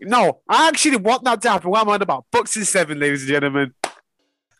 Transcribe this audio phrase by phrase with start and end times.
[0.00, 1.70] No, I actually want that to happen.
[1.70, 2.24] What am I on about?
[2.32, 3.74] Bucks in seven, ladies and gentlemen.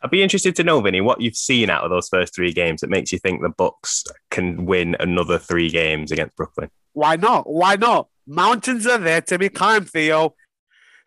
[0.02, 2.80] I'd be interested to know, Vinny, what you've seen out of those first three games
[2.80, 6.70] that makes you think the Bucks can win another three games against Brooklyn.
[6.92, 7.48] Why not?
[7.48, 8.08] Why not?
[8.26, 10.34] Mountains are there to be climbed, Theo.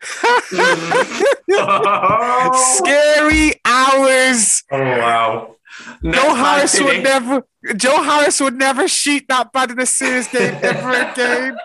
[2.52, 4.62] Scary hours.
[4.70, 5.56] Oh wow.
[6.02, 7.46] Joe Harris would never.
[7.76, 11.56] Joe Harris would never shoot that bad in a series game ever again.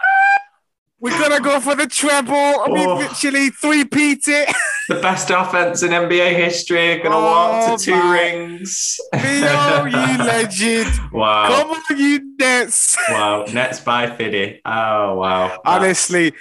[1.02, 2.36] We're gonna go for the treble.
[2.36, 2.96] I mean, Oh.
[2.98, 4.54] literally three peat it.
[4.90, 6.98] the best offense in NBA history.
[7.00, 8.14] Gonna walk Oh, to two my.
[8.20, 9.00] rings.
[9.16, 11.00] Theo, you legend.
[11.14, 11.48] wow.
[11.48, 12.98] Come on, you Nets.
[13.10, 13.46] Wow.
[13.54, 14.60] Nets by Fiddy.
[14.66, 15.62] Oh wow.
[15.66, 16.34] Honestly,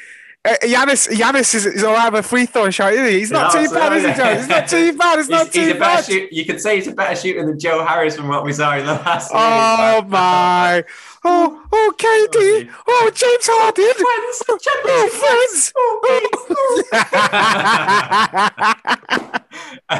[0.44, 3.18] uh, Giannis, Giannis is, is all right with a free throw shot, isn't he?
[3.18, 4.34] He's not No, too bad, is he, Joe?
[4.36, 5.18] He's not too bad.
[5.18, 6.04] It's He's, not he's too a better bad.
[6.04, 6.32] shoot.
[6.32, 8.86] You could say he's a better shooter than Joe Harris from what we saw in
[8.86, 9.30] the last.
[9.32, 10.10] Oh series.
[10.10, 10.84] my!
[11.30, 12.70] Oh, oh, KD!
[12.88, 13.92] Oh, James Harden!
[14.86, 15.74] Oh, friends!
[15.76, 16.00] Oh,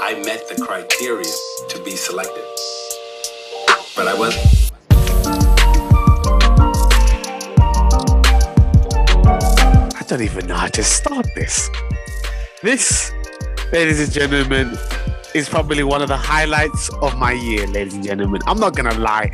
[0.00, 1.26] I met the criteria
[1.68, 2.44] to be selected.
[3.96, 4.70] But I was
[9.96, 11.68] I don't even know how to start this.
[12.62, 13.10] This,
[13.72, 14.78] ladies and gentlemen,
[15.34, 18.40] is probably one of the highlights of my year, ladies and gentlemen.
[18.46, 19.30] I'm not gonna lie.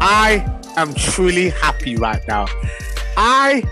[0.00, 0.44] I
[0.76, 2.46] am truly happy right now.
[3.16, 3.62] I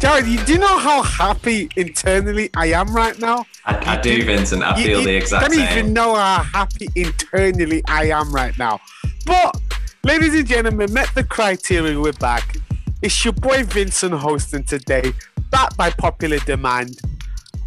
[0.00, 3.46] Jared, you, do you know how happy internally I am right now?
[3.64, 4.62] I, I do, Vincent.
[4.62, 5.58] I You- feel you the exact same.
[5.60, 5.78] don't same.
[5.78, 8.80] even know how happy internally I am right now.
[9.24, 9.56] But,
[10.02, 11.98] ladies and gentlemen, met the criteria.
[11.98, 12.56] We're back.
[13.00, 15.12] It's your boy Vincent hosting today,
[15.50, 16.98] back by popular demand.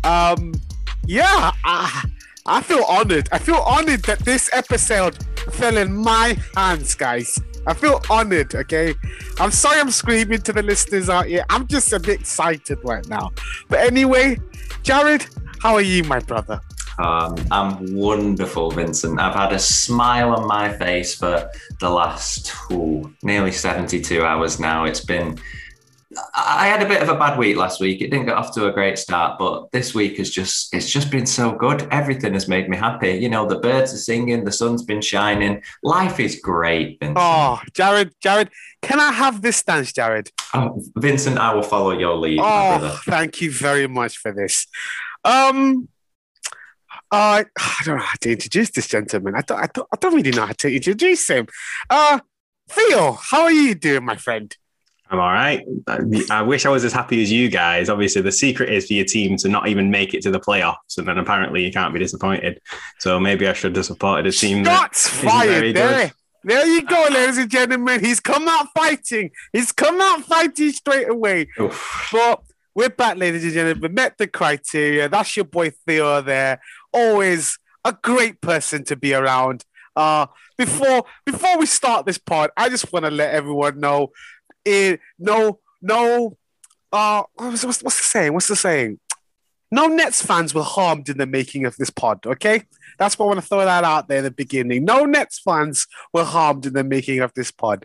[0.03, 0.53] Um,
[1.07, 2.03] yeah, I,
[2.47, 3.27] I feel honored.
[3.33, 5.17] I feel honored that this episode
[5.51, 7.37] fell in my hands, guys.
[7.65, 8.55] I feel honored.
[8.55, 8.93] Okay,
[9.39, 11.43] I'm sorry I'm screaming to the listeners out here.
[11.49, 13.31] I'm just a bit excited right now.
[13.67, 14.39] But anyway,
[14.83, 15.25] Jared,
[15.61, 16.61] how are you, my brother?
[16.99, 19.19] Um, I'm wonderful, Vincent.
[19.19, 21.49] I've had a smile on my face for
[21.81, 24.85] the last ooh, nearly 72 hours now.
[24.85, 25.37] It's been.
[26.33, 28.01] I had a bit of a bad week last week.
[28.01, 31.11] It didn't get off to a great start, but this week has just it's just
[31.11, 31.87] been so good.
[31.91, 33.11] Everything has made me happy.
[33.11, 35.61] You know, the birds are singing, the sun's been shining.
[35.83, 37.17] Life is great, Vincent.
[37.19, 38.49] Oh, Jared, Jared,
[38.81, 40.31] can I have this dance, Jared?
[40.53, 44.67] Oh, Vincent, I will follow your lead, Oh, thank you very much for this.
[45.23, 45.89] Um,
[47.11, 49.35] I I don't know how to introduce this gentleman.
[49.35, 51.47] I don't, I don't, I don't really know how to introduce him.
[51.89, 52.19] Uh,
[52.69, 54.55] Theo, how are you doing, my friend?
[55.09, 55.65] I'm all right.
[56.29, 57.89] I, wish I was as happy as you guys.
[57.89, 60.97] Obviously, the secret is for your team to not even make it to the playoffs,
[60.97, 62.59] and then apparently you can't be disappointed.
[62.99, 65.75] So maybe I should have supported a team that Shots isn't fired good.
[65.75, 66.11] there.
[66.43, 68.03] There you go, ladies and gentlemen.
[68.03, 69.31] He's come out fighting.
[69.53, 71.47] He's come out fighting straight away.
[71.59, 72.09] Oof.
[72.11, 72.41] But
[72.75, 73.81] we're back, ladies and gentlemen.
[73.81, 75.09] We met the criteria.
[75.09, 76.61] That's your boy Theo there.
[76.93, 79.63] Always a great person to be around.
[79.95, 84.11] Uh, before before we start this part, I just want to let everyone know.
[85.19, 86.37] No, no.
[86.91, 88.33] Uh, what's, what's, what's the saying?
[88.33, 88.99] What's the saying?
[89.71, 92.25] No Nets fans were harmed in the making of this pod.
[92.25, 92.63] Okay,
[92.97, 94.85] that's why I want to throw that out there in the beginning.
[94.85, 97.83] No Nets fans were harmed in the making of this pod.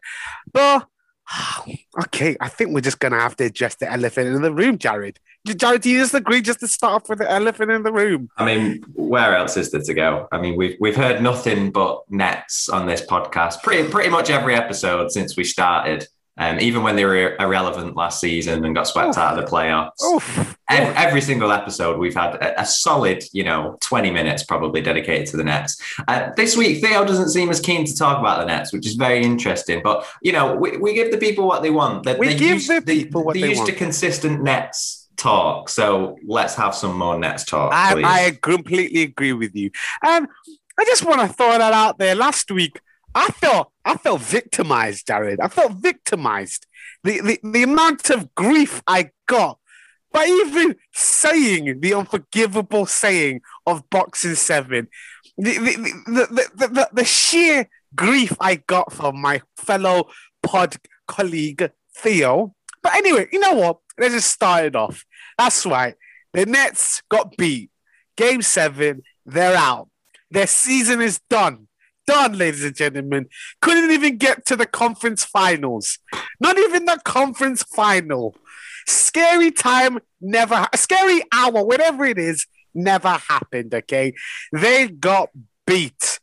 [0.52, 0.86] But
[2.04, 5.18] okay, I think we're just gonna have to address the elephant in the room, Jared.
[5.44, 8.28] Jared, do you just agree just to start off with the elephant in the room?
[8.36, 10.28] I mean, where else is there to go?
[10.30, 13.62] I mean, we've we've heard nothing but nets on this podcast.
[13.62, 16.06] Pretty pretty much every episode since we started.
[16.38, 19.90] Um, even when they were irrelevant last season and got swept out of the playoffs.
[20.70, 25.26] Every, every single episode, we've had a, a solid, you know, 20 minutes probably dedicated
[25.26, 25.76] to the Nets.
[26.08, 28.94] Uh, this week, Theo doesn't seem as keen to talk about the Nets, which is
[28.94, 29.82] very interesting.
[29.84, 32.04] But, you know, we, we give the people what they want.
[32.04, 35.10] They, We they give used, the they- people what they're they used to consistent Nets
[35.18, 35.68] talk.
[35.68, 38.02] So let's have some more Nets talk, I.
[38.02, 39.70] I completely agree with you.
[40.02, 40.26] And
[40.80, 42.14] I just want to throw that out there.
[42.14, 42.80] Last week,
[43.14, 45.40] I felt I felt victimized, Jared.
[45.40, 46.66] I felt victimized.
[47.04, 49.58] The, the, the amount of grief I got
[50.12, 54.88] by even saying the unforgivable saying of Bucks in seven.
[55.38, 60.08] The, the, the, the, the, sheer grief I got from my fellow
[60.42, 60.76] pod
[61.08, 62.54] colleague Theo.
[62.82, 63.78] But anyway, you know what?
[63.98, 65.04] Let's just start it off.
[65.38, 65.94] That's right.
[66.32, 67.70] The Nets got beat.
[68.16, 69.88] Game seven, they're out.
[70.30, 71.68] Their season is done.
[72.06, 73.28] Done, ladies and gentlemen.
[73.60, 75.98] Couldn't even get to the conference finals.
[76.40, 78.34] Not even the conference final.
[78.86, 84.14] Scary time never, ha- scary hour, whatever it is, never happened, okay?
[84.52, 85.30] They got
[85.66, 86.18] beat.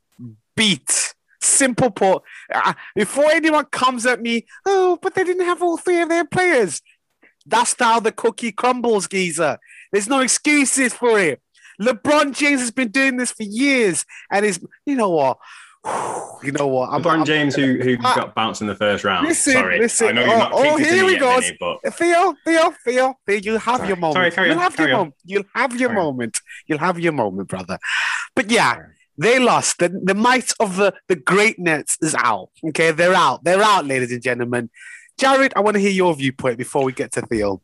[0.55, 1.13] Beat.
[1.41, 2.23] Simple put.
[2.53, 6.25] Uh, before anyone comes at me, oh, but they didn't have all three of their
[6.25, 6.81] players.
[7.45, 9.57] That's how the cookie crumbles, geezer.
[9.91, 11.41] There's no excuses for it.
[11.81, 15.37] LeBron James has been doing this for years, and is you know what?
[16.41, 16.89] You know what?
[16.89, 19.27] I'm, LeBron James, who who uh, got bounced in the first round.
[19.27, 20.07] Listen, Sorry, listen.
[20.07, 21.37] I know you're not oh, oh here we go.
[21.59, 21.93] but...
[21.95, 23.87] Theo, Theo, Theo, Theo, you have Sorry.
[23.89, 24.13] your moment.
[24.15, 24.99] Sorry, carry You'll on, have carry your on.
[25.01, 25.15] moment.
[25.25, 26.05] You'll have your Carry on.
[26.05, 26.39] moment.
[26.65, 27.77] You'll have your moment, brother.
[28.37, 28.77] But yeah,
[29.17, 29.79] they lost.
[29.79, 32.51] The, the might of the, the great Nets is out.
[32.69, 33.43] Okay, they're out.
[33.43, 34.69] They're out, ladies and gentlemen.
[35.17, 37.61] Jared, I want to hear your viewpoint before we get to Theo.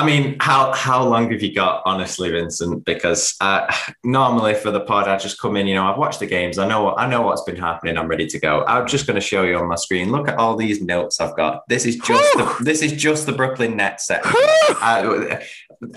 [0.00, 2.84] I mean, how how long have you got, honestly, Vincent?
[2.84, 3.66] Because uh,
[4.04, 5.66] normally for the pod, I just come in.
[5.66, 6.56] You know, I've watched the games.
[6.56, 7.98] I know I know what's been happening.
[7.98, 8.64] I'm ready to go.
[8.66, 10.12] I'm just going to show you on my screen.
[10.12, 11.68] Look at all these notes I've got.
[11.68, 14.08] This is just the, this is just the Brooklyn Nets.
[14.12, 15.44] I,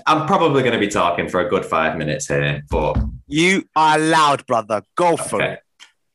[0.06, 3.98] I'm probably going to be talking for a good five minutes here, but You are
[4.00, 4.82] loud, brother.
[4.96, 5.52] Go for Okay.
[5.54, 5.58] it.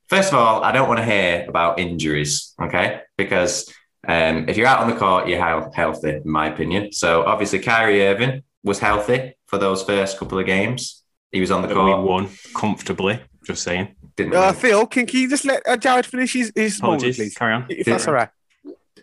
[0.10, 3.02] First of all, I don't want to hear about injuries, okay?
[3.18, 3.70] Because
[4.08, 6.92] um, if you're out on the court, you're hea- healthy, in my opinion.
[6.94, 11.04] So obviously, Kyrie Irving was healthy for those first couple of games.
[11.32, 12.08] He was on the That we court.
[12.08, 13.20] won comfortably.
[13.46, 13.96] Just saying.
[14.16, 14.52] Didn't Uh.
[14.54, 17.18] Phil, can, can you just let uh, Jared finish his, his moment, Apologies.
[17.18, 17.36] please?
[17.36, 17.66] Carry on.
[17.70, 18.30] If that's all right.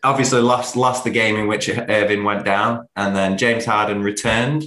[0.03, 4.65] obviously lost lost the game in which Irving went down, and then James Harden returned.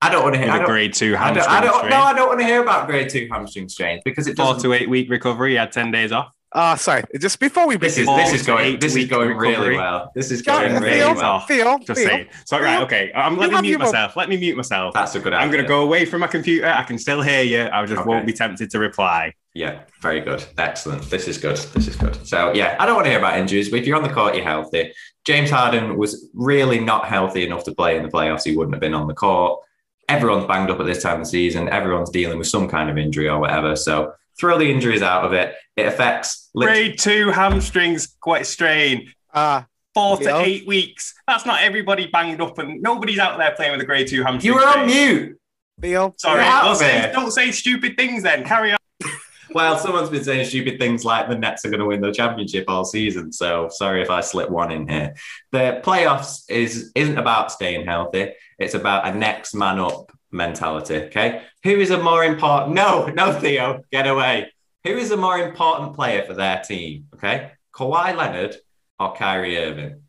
[0.00, 0.46] I don't want to hear.
[0.46, 1.90] With I a don't, grade two I don't, hamstring I don't, strain.
[1.90, 4.62] no, I don't want to hear about grade two hamstring strains because it Four doesn't.
[4.70, 5.50] to eight week recovery.
[5.50, 6.28] He had 10 days off.
[6.50, 9.76] Uh, sorry, just before we This is this is going this is week going really
[9.76, 10.10] well.
[10.14, 11.24] This is Jared, going really Theo, well.
[11.32, 11.46] off.
[11.48, 12.26] Theo, Just Theo, saying.
[12.46, 13.12] So, right, okay.
[13.12, 14.16] Um, let you me mute your myself.
[14.16, 14.94] Let me mute myself.
[14.94, 15.34] That's a good.
[15.34, 16.66] I'm going to go away from my computer.
[16.66, 17.68] I can still hear you.
[17.70, 18.08] I just Okay.
[18.08, 19.34] won't be tempted to reply.
[19.52, 20.42] Yeah, very good.
[20.56, 21.02] Excellent.
[21.10, 21.58] This is good.
[21.74, 22.26] This is good.
[22.26, 24.34] So, yeah, I don't want to hear about injuries, but if you're on the court,
[24.34, 24.94] you're healthy.
[25.26, 28.44] James Harden was really not healthy enough to play in the playoffs.
[28.44, 29.60] He wouldn't have been on the court.
[30.08, 31.68] Everyone's banged up at this time of the season.
[31.68, 33.76] Everyone's dealing with some kind of injury or whatever.
[33.76, 35.54] So, throw the injuries out of it.
[35.76, 36.50] It affects.
[36.54, 39.12] lit- Grade two hamstrings, quite strain.
[39.32, 39.62] Uh,
[39.94, 40.40] Four to Yeah.
[40.42, 41.14] eight weeks.
[41.26, 44.52] That's not everybody banged up, and nobody's out there playing with a grade two hamstring.
[44.54, 44.86] You were on strain.
[45.16, 45.40] mute.
[45.80, 48.44] Theo, Sorry, don't say, don't say stupid things then.
[48.44, 48.78] Carry on.
[49.50, 52.66] Well, someone's been saying stupid things like the Nets are going to win the championship
[52.68, 53.32] all season.
[53.32, 55.14] So sorry if I slip one in here.
[55.52, 58.32] The playoffs is isn't about staying healthy.
[58.58, 60.96] It's about a next man up mentality.
[60.96, 62.74] Okay, who is a more important?
[62.74, 64.52] No, no, Theo, get away.
[64.84, 67.08] Who is a more important player for their team?
[67.14, 68.56] Okay, Kawhi Leonard
[68.98, 70.02] or Kyrie Irving?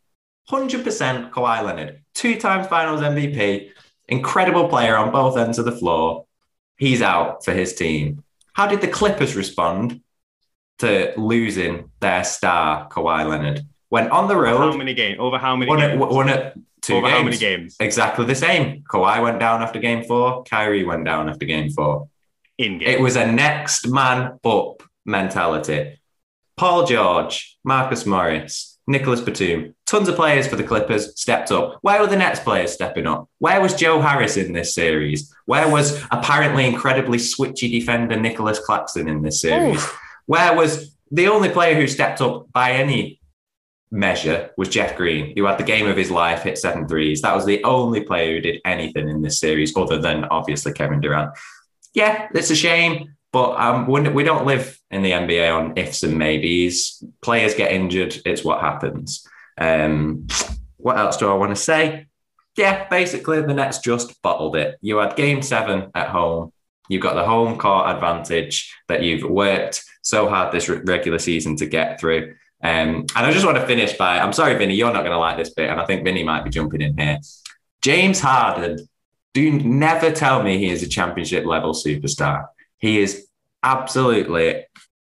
[0.47, 3.69] Hundred percent Kawhi Leonard, two times Finals MVP,
[4.07, 6.25] incredible player on both ends of the floor.
[6.77, 8.23] He's out for his team.
[8.53, 10.01] How did the Clippers respond
[10.79, 13.61] to losing their star, Kawhi Leonard?
[13.89, 14.71] Went on the road.
[14.71, 15.17] How many games?
[15.19, 15.99] Over how many won games?
[15.99, 17.17] won two Over games.
[17.17, 17.75] how many games?
[17.79, 18.83] Exactly the same.
[18.83, 20.43] Kawhi went down after game four.
[20.43, 22.07] Kyrie went down after game four.
[22.57, 22.87] In game.
[22.87, 25.99] It was a next man up mentality.
[26.57, 31.77] Paul George, Marcus Morris, Nicolas Batum, tons of players for the Clippers stepped up.
[31.81, 33.29] Where were the Nets players stepping up?
[33.37, 35.33] Where was Joe Harris in this series?
[35.45, 39.81] Where was apparently incredibly switchy defender Nicolas Claxton in this series?
[40.25, 43.18] Where was the only player who stepped up by any
[43.91, 47.21] measure was Jeff Green, who had the game of his life, hit seven threes.
[47.21, 51.01] That was the only player who did anything in this series, other than obviously Kevin
[51.01, 51.31] Durant.
[51.93, 56.17] Yeah, it's a shame, but um, we don't live in the NBA on ifs and
[56.17, 57.03] maybes.
[57.21, 59.27] Players get injured, it's what happens.
[59.57, 60.27] Um,
[60.77, 62.07] what else do I want to say?
[62.55, 64.77] Yeah, basically, the Nets just bottled it.
[64.81, 66.51] You had game seven at home.
[66.89, 71.67] You've got the home court advantage that you've worked so hard this regular season to
[71.67, 72.35] get through.
[72.61, 75.17] Um, and I just want to finish by I'm sorry, Vinny, you're not going to
[75.17, 77.19] like this bit, and I think Vinny might be jumping in here.
[77.81, 78.87] James Harden,
[79.33, 82.47] do never tell me he is a championship level superstar.
[82.77, 83.27] He is
[83.63, 84.65] absolutely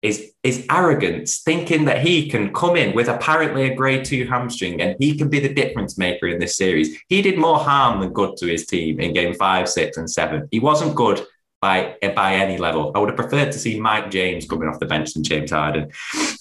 [0.02, 4.80] is is arrogance, thinking that he can come in with apparently a grade two hamstring
[4.80, 6.96] and he can be the difference maker in this series.
[7.08, 10.48] He did more harm than good to his team in game five, six, and seven.
[10.50, 11.24] He wasn't good
[11.66, 12.92] by by any level.
[12.94, 15.90] I would have preferred to see Mike James coming off the bench than James Harden.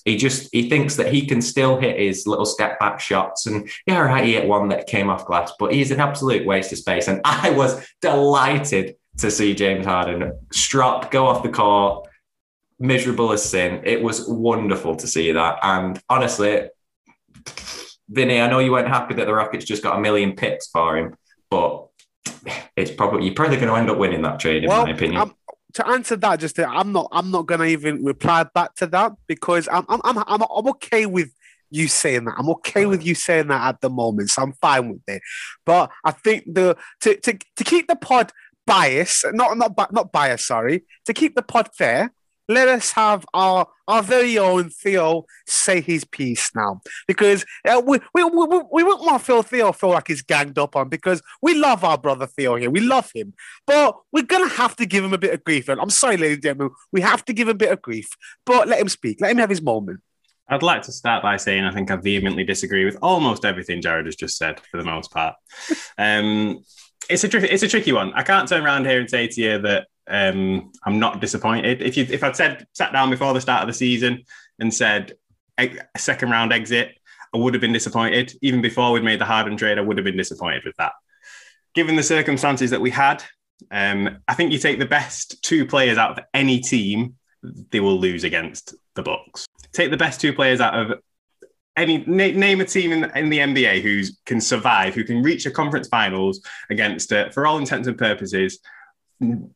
[0.05, 3.67] He just he thinks that he can still hit his little step back shots and
[3.87, 6.77] yeah, right, he hit one that came off glass, but he's an absolute waste of
[6.77, 7.07] space.
[7.07, 12.07] And I was delighted to see James Harden strop, go off the court,
[12.77, 13.81] miserable as sin.
[13.83, 15.57] It was wonderful to see that.
[15.63, 16.69] And honestly,
[18.09, 20.97] Vinny, I know you weren't happy that the Rockets just got a million picks for
[20.97, 21.15] him,
[21.49, 21.84] but
[22.75, 25.21] it's probably you're probably going to end up winning that trade, in well, my opinion.
[25.21, 25.33] I'm,
[25.75, 27.09] to answer that, just to, I'm not.
[27.11, 29.85] I'm not gonna even reply back to that because I'm.
[29.89, 29.99] I'm.
[30.05, 30.17] I'm.
[30.19, 31.31] I'm, I'm okay with
[31.69, 32.35] you saying that.
[32.37, 35.21] I'm okay with you saying that at the moment, so I'm fine with it.
[35.65, 38.31] But I think the to to, to keep the pod
[38.65, 42.13] bias, not not not bias, sorry, to keep the pod fair.
[42.47, 47.99] Let us have our our very own Theo say his piece now, because uh, we,
[48.15, 51.53] we, we, we won't want feel Theo feel like he's ganged up on because we
[51.53, 53.33] love our brother Theo here, we love him,
[53.67, 55.69] but we're gonna have to give him a bit of grief.
[55.69, 58.09] And I'm sorry, ladies and gentlemen, we have to give him a bit of grief,
[58.45, 60.01] but let him speak, let him have his moment.
[60.47, 64.05] I'd like to start by saying I think I vehemently disagree with almost everything Jared
[64.05, 65.35] has just said for the most part.
[65.97, 66.59] Um,
[67.09, 68.11] it's a tri- it's a tricky one.
[68.13, 71.81] I can't turn around here and say to you that um, I'm not disappointed.
[71.81, 74.23] If you if I'd said sat down before the start of the season
[74.59, 75.13] and said
[75.57, 76.97] a second round exit,
[77.33, 78.33] I would have been disappointed.
[78.41, 80.93] Even before we'd made the Harden trade, I would have been disappointed with that.
[81.73, 83.23] Given the circumstances that we had,
[83.71, 87.15] um, I think you take the best two players out of any team,
[87.71, 89.45] they will lose against the Bucks.
[89.71, 90.99] Take the best two players out of
[91.75, 95.45] any na- name a team in, in the NBA who can survive, who can reach
[95.45, 98.59] a conference finals against, uh, for all intents and purposes,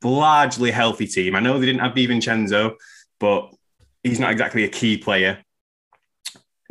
[0.04, 1.36] largely healthy team.
[1.36, 2.75] I know they didn't have DiVincenzo,
[3.20, 3.54] but
[4.04, 5.44] he's not exactly a key player.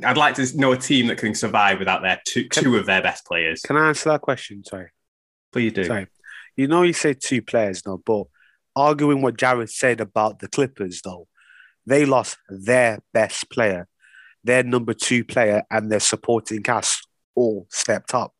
[0.05, 3.03] I'd like to know a team that can survive without their two, two of their
[3.03, 3.61] best players.
[3.63, 4.65] Can I answer that question?
[4.65, 4.91] Sorry.
[5.53, 5.85] Please do.
[5.85, 6.07] Sorry.
[6.57, 8.25] You know, you said two players, no, but
[8.77, 11.27] arguing what Jared said about the Clippers, though,
[11.87, 13.89] they lost their best player,
[14.45, 18.35] their number two player, and their supporting cast all stepped up.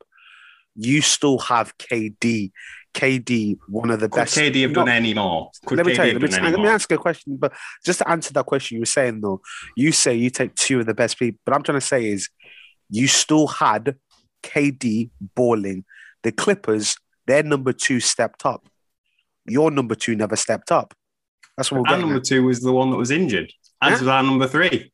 [0.75, 2.53] You still have KD.
[2.95, 4.37] KD, one of the Could best.
[4.37, 5.51] KD have No, done any more?
[5.67, 7.53] Could let me KD tell you, let me, let me ask you a question, but
[7.85, 9.41] just to answer that question, you were saying though,
[9.77, 12.29] you say you take two of the best people, but I'm trying to say is
[12.91, 13.97] you still had
[14.43, 15.85] KD balling.
[16.23, 18.67] The Clippers, their number two stepped up.
[19.47, 20.95] Your number two never stepped up.
[21.57, 22.25] That's what we're Our number at.
[22.25, 23.53] two was the one that was injured.
[23.81, 23.99] As Yeah.
[24.01, 24.93] was our number three.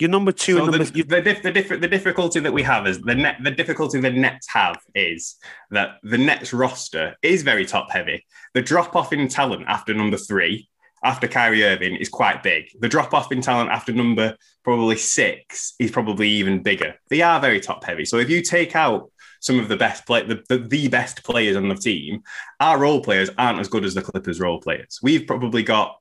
[0.00, 2.62] Your number two So and the, number the, dif- the, diff- the difficulty that we
[2.62, 3.38] have is the net.
[3.42, 5.36] The difficulty the Nets have is
[5.70, 8.24] that the Nets roster is very top heavy.
[8.54, 10.68] The drop off in talent after number three,
[11.02, 12.66] after Kyrie Irving, is quite big.
[12.78, 16.94] The drop off in talent after number probably six is probably even bigger.
[17.08, 18.04] They are very top heavy.
[18.04, 21.56] So if you take out some of the best play, the, the, the best players
[21.56, 22.22] on the team,
[22.60, 25.00] our role players aren't as good as the Clippers role players.
[25.02, 25.96] We've probably got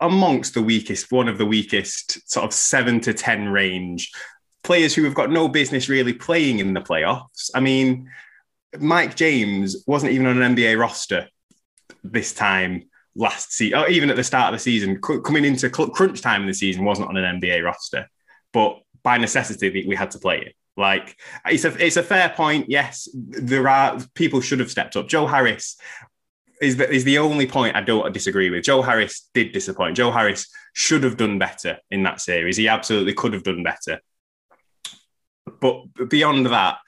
[0.00, 4.10] amongst the weakest, one of the weakest, sort of seven to 10 range
[4.62, 7.50] players who have got no business really playing in the playoffs.
[7.54, 8.08] I mean,
[8.78, 11.28] Mike James wasn't even on an NBA roster
[12.04, 16.20] this time last season, or even at the start of the season, coming into crunch
[16.20, 18.08] time in the season, wasn't on an NBA roster.
[18.52, 20.54] But by necessity, we- had to play it.
[20.74, 22.70] Like it's a it's a fair point.
[22.70, 25.06] Yes, there are people should have stepped up.
[25.06, 25.76] Joe Harris
[26.62, 28.64] is the, is the only point I don't disagree with.
[28.64, 29.96] Joe Harris did disappoint.
[29.96, 32.56] Joe Harris should have done better in that series.
[32.56, 34.00] He absolutely could have done better.
[35.60, 36.78] But beyond that,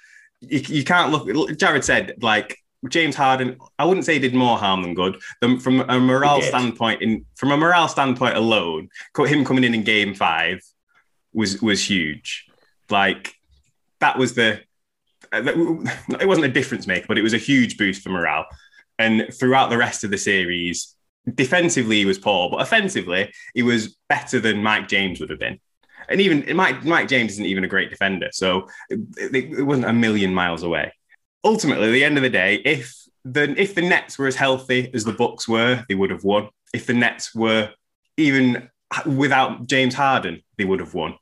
[0.40, 1.59] you, you can't look.
[1.59, 2.57] Jared said like
[2.88, 3.59] James Harden.
[3.78, 5.21] I wouldn't say he did more harm than good.
[5.61, 10.14] From a morale standpoint, in from a morale standpoint alone, him coming in in Game
[10.14, 10.61] Five
[11.33, 12.47] was was huge.
[12.90, 13.35] Like
[14.00, 14.61] that was the.
[15.33, 15.43] uh,
[16.21, 18.47] It wasn't a difference maker, but it was a huge boost for morale.
[18.99, 20.95] And throughout the rest of the series,
[21.35, 25.59] defensively he was poor, but offensively he was better than Mike James would have been.
[26.09, 29.01] And even Mike Mike James isn't even a great defender, so it,
[29.35, 30.93] it- wasn't a million miles away.
[31.43, 34.91] Ultimately, at the end of the day, if the if the Nets were as healthy
[34.93, 36.51] as the Bucks were, they would have won.
[36.75, 37.71] If the Nets were
[38.19, 38.69] even
[39.07, 41.17] without James Harden, they would have won.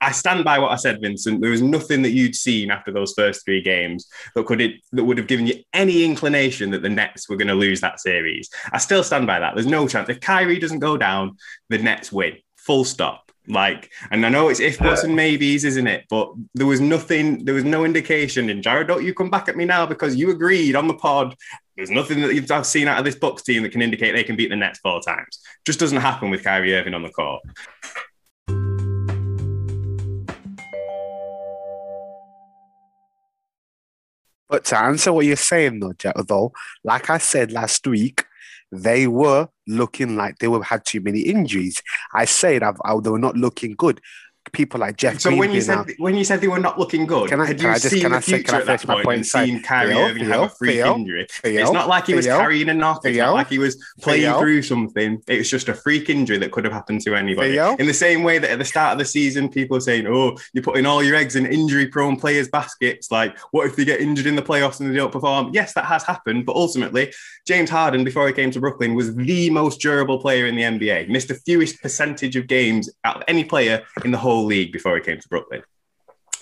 [0.00, 1.40] I stand by what I said, Vincent.
[1.40, 5.04] There was nothing that you'd seen after those first three games that could it that
[5.04, 8.48] would have given you any inclination that the Nets were going to lose that series.
[8.72, 9.54] I still stand by that.
[9.54, 11.36] There's no chance if Kyrie doesn't go down,
[11.68, 12.36] the Nets win.
[12.56, 13.28] Full stop.
[13.48, 16.04] Like, and I know it's if buts and maybes, isn't it?
[16.10, 17.44] But there was nothing.
[17.44, 18.50] There was no indication.
[18.50, 21.34] And Jared, don't you come back at me now because you agreed on the pod.
[21.74, 24.36] There's nothing that you've seen out of this Bucks team that can indicate they can
[24.36, 25.40] beat the Nets four times.
[25.64, 27.40] Just doesn't happen with Kyrie Irving on the court.
[34.48, 35.94] But to answer what you're saying, though,
[36.26, 36.52] though,
[36.84, 38.24] like I said last week,
[38.70, 41.82] they were looking like they were had too many injuries.
[42.14, 44.00] I said I've, I, they were not looking good.
[44.52, 47.06] People like Jeff So Green when you said when you said they were not looking
[47.06, 48.66] good, Can I- had you I just- seen can the I say- can I at
[48.66, 51.26] that point point and and seen Kyrie Theo, Irving have a Theo, freak Theo, injury?
[51.42, 53.04] Theo, it's not like he was Theo, carrying a knock.
[53.04, 55.22] It's Theo, not like he was playing Theo, through something.
[55.26, 57.52] It was just a freak injury that could have happened to anybody.
[57.52, 57.76] Theo.
[57.76, 60.36] In the same way that at the start of the season, people are saying, "Oh,
[60.52, 64.26] you're putting all your eggs in injury-prone players' baskets." Like, what if they get injured
[64.26, 65.50] in the playoffs and they don't perform?
[65.52, 67.12] Yes, that has happened, but ultimately,
[67.46, 71.06] James Harden, before he came to Brooklyn, was the most durable player in the NBA.
[71.08, 74.96] Missed the fewest percentage of games out of any player in the whole league before
[74.96, 75.62] he came to Brooklyn.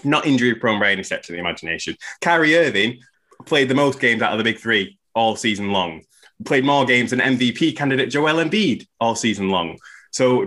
[0.04, 1.96] Not injury prone by any stretch of the imagination.
[2.20, 3.00] Kyrie Irving
[3.46, 6.02] played the most games out of the big three all season long.
[6.44, 9.78] played more games than MVP candidate Joel Embiid all season long.
[10.10, 10.46] So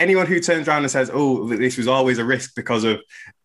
[0.00, 3.00] anyone who turns around and says, "Oh, this was always a risk because of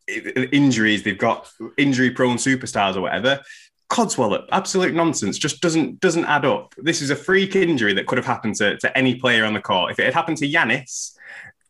[0.07, 3.41] injuries," they've got injury-prone superstars or whatever.
[3.89, 5.37] Codswallop, absolute nonsense.
[5.37, 6.73] Just doesn't doesn't add up.
[6.77, 9.61] This is a freak injury that could have happened to, to any player on the
[9.61, 9.91] court.
[9.91, 11.11] If it had happened to Giannis,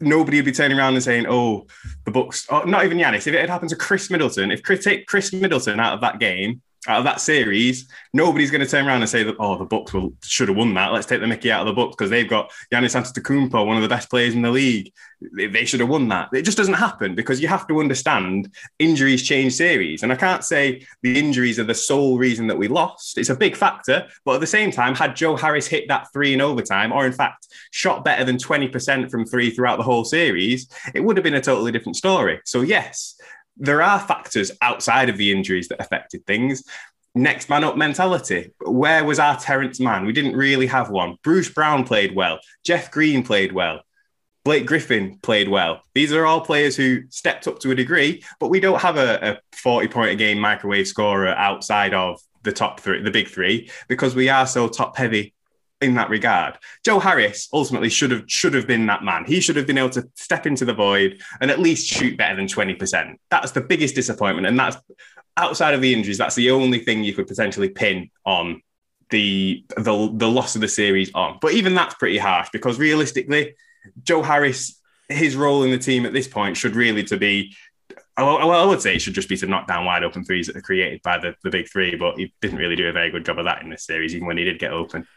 [0.02, 1.68] nobody would be turning around and saying, "Oh,
[2.06, 3.28] the Bucks." Oh, not even Giannis.
[3.28, 6.20] If it had happened to Khris Middleton, if Khris, take Khris Middleton out of that
[6.20, 9.66] game, out of that series, nobody's going to turn around and say that, oh, the
[9.66, 10.92] Bucks will, should have won that.
[10.92, 13.84] Let's take the Mickey out of the Bucks because they've got Giannis Antetokounmpo, one of
[13.84, 14.92] the best players in the league.
[15.36, 16.30] They, they should have won that.
[16.34, 20.02] It just doesn't happen because you have to understand injuries change series.
[20.02, 23.20] And I can't say the injuries are the sole reason that we lost.
[23.20, 24.08] It's a big factor.
[24.26, 27.14] But at the same time, had Joe Harris hit that three in overtime, or in
[27.14, 31.36] fact, shot better than 20% from three throughout the whole series, it would have been
[31.36, 32.40] a totally different story.
[32.44, 33.20] So, yes,
[33.58, 36.64] there are factors outside of the injuries that affected things.
[37.14, 38.54] Next man up mentality.
[38.60, 40.06] Where was our Terance Mann?
[40.06, 41.18] We didn't really have one.
[41.24, 42.40] Bruce Brown played well.
[42.64, 43.82] Jeff Green played well.
[44.44, 45.82] Blake Griffin played well.
[45.94, 49.34] These are all players who stepped up to a degree, but we don't have a,
[49.34, 53.70] a 40 point a game microwave scorer outside of the top three, the big three,
[53.88, 55.36] because we are so top heavy
[55.82, 56.58] in that regard.
[56.86, 59.26] Joe Harris ultimately should have should have been that man.
[59.26, 62.36] He should have been able to step into the void and at least shoot better
[62.36, 63.18] than 20%.
[63.30, 64.48] That's the biggest disappointment.
[64.48, 64.78] And that's
[65.38, 68.62] outside of the injuries, that's the only thing you could potentially pin on
[69.10, 71.40] the the, the loss of the series on.
[71.42, 73.56] But even that's pretty harsh because realistically,
[74.04, 77.56] Joe Harris, his role in the team at this point should really to be
[78.18, 80.56] well, I would say it should just be to knock down wide open threes that
[80.56, 83.26] are created by the, the big three, but he didn't really do a very good
[83.26, 85.08] job of that in this series, even when he did get open.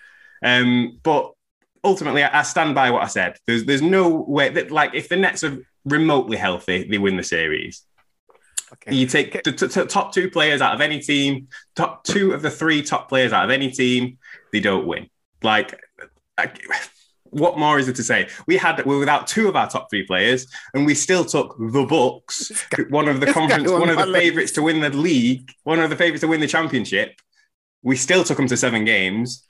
[0.43, 1.33] Um, but
[1.83, 3.37] ultimately, I, I, stand by what I said.
[3.47, 7.23] There's there's no way that like if the Nets are remotely healthy, they win the
[7.23, 7.83] series.
[8.73, 8.95] Okay.
[8.95, 12.43] You take the t- t- top two players out of any team, top two of
[12.43, 14.19] the three top players out of any team,
[14.53, 15.09] they don't win.
[15.43, 15.81] Like,
[16.37, 16.51] I,
[17.35, 18.29] what more is there to say?
[18.47, 21.57] We had we were without two of our top three players, and we still took
[21.59, 22.51] the Bucks,
[22.89, 25.97] one of the conference, one of the favorites to win the league, one of the
[25.97, 27.21] favorites to win the championship.
[27.83, 29.45] We still took them to seven games,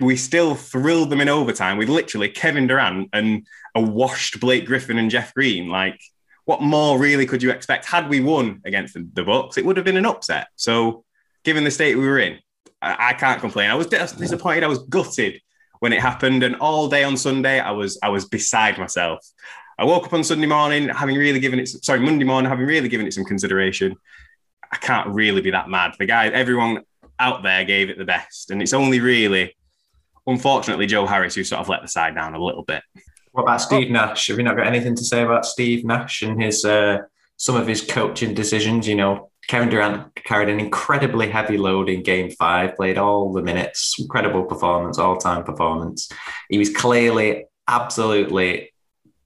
[0.00, 4.98] we still thrilled them in overtime with literally Kevin Durant and a washed Blake Griffin
[4.98, 5.68] and Jeff Green.
[5.68, 6.00] Like,
[6.44, 7.84] what more really could you expect?
[7.84, 10.48] Had we won against the, the Bucks, it would have been an upset.
[10.56, 11.04] So,
[11.44, 12.38] given the state we were in,
[12.80, 13.70] I, I can't complain.
[13.70, 14.64] I was disappointed.
[14.64, 15.40] I was gutted
[15.80, 19.26] when it happened, and all day on Sunday, I was I was beside myself.
[19.78, 22.88] I woke up on Sunday morning having really given it sorry Monday morning having really
[22.88, 23.96] given it some consideration.
[24.72, 25.94] I can't really be that mad.
[25.98, 26.82] The guy, everyone
[27.18, 29.55] out there gave it the best, and it's only really
[30.26, 32.82] unfortunately, Joe Harris, who sort of let the side down a little bit.
[33.32, 34.28] What about Steve Nash?
[34.28, 37.00] Have you not got anything to say about Steve Nash and his uh,
[37.36, 38.88] some of his coaching decisions?
[38.88, 43.42] You know, Kevin Durant carried an incredibly heavy load in Game Five, played all the
[43.42, 46.08] minutes, incredible performance, all time performance.
[46.48, 48.72] He was clearly absolutely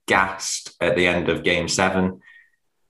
[0.06, 2.20] gassed at the end of Game Seven.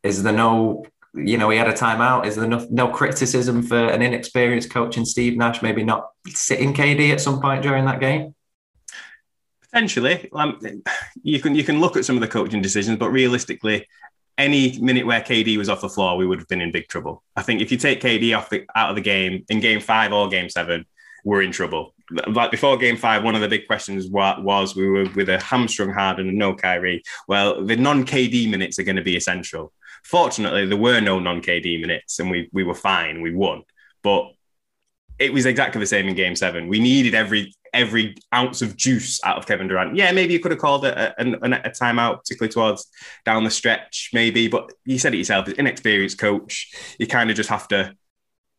[0.02, 2.26] Is there no you know, he had a timeout.
[2.26, 6.72] Is there no, no criticism for an inexperienced coach in Steve Nash maybe not sitting
[6.72, 8.34] KD at some point during that game?
[9.62, 10.58] Potentially, um,
[11.22, 13.86] you can you can look at some of the coaching decisions, but realistically,
[14.36, 17.22] any minute where KD was off the floor, we would have been in big trouble.
[17.36, 20.12] I think if you take KD off the out of the game in Game Five
[20.12, 20.86] or Game Seven,
[21.24, 21.94] we're in trouble.
[22.26, 25.90] Like before Game Five, one of the big questions was we were with a hamstrung
[25.90, 27.02] Harden and no Kyrie.
[27.28, 29.72] Well, the non KD minutes are going to be essential.
[30.04, 33.22] Fortunately, there were no non KD minutes and we, we were fine.
[33.22, 33.62] We won.
[34.02, 34.32] But
[35.18, 36.66] it was exactly the same in game seven.
[36.66, 39.94] We needed every every ounce of juice out of Kevin Durant.
[39.94, 42.88] Yeah, maybe you could have called a, a, a, timeout, particularly towards
[43.24, 44.48] down the stretch, maybe.
[44.48, 46.72] But you said it yourself, inexperienced coach.
[46.98, 47.94] You kind of just have to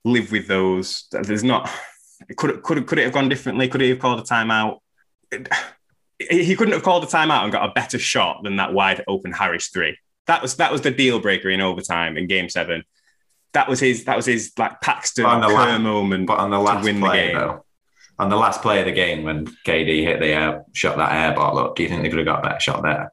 [0.06, 1.08] live with those.
[1.12, 1.70] There's not.
[2.38, 3.68] Could it, could it, could it have gone differently?
[3.68, 4.78] Could he have called a timeout?
[6.30, 9.32] he couldn't have called a timeout and got a better shot than that wide open
[9.32, 9.98] Harris three
[10.32, 12.84] that was that was the deal breaker in overtime in Game Seven.
[13.52, 16.60] That was his that was his like Paxton on the last, moment, but on the
[16.60, 17.38] last win play, the game.
[17.38, 17.66] Though,
[18.18, 21.36] on the last play of the game when KD hit the air, shot that air
[21.36, 23.12] ball up, do you think they could have got a better shot there?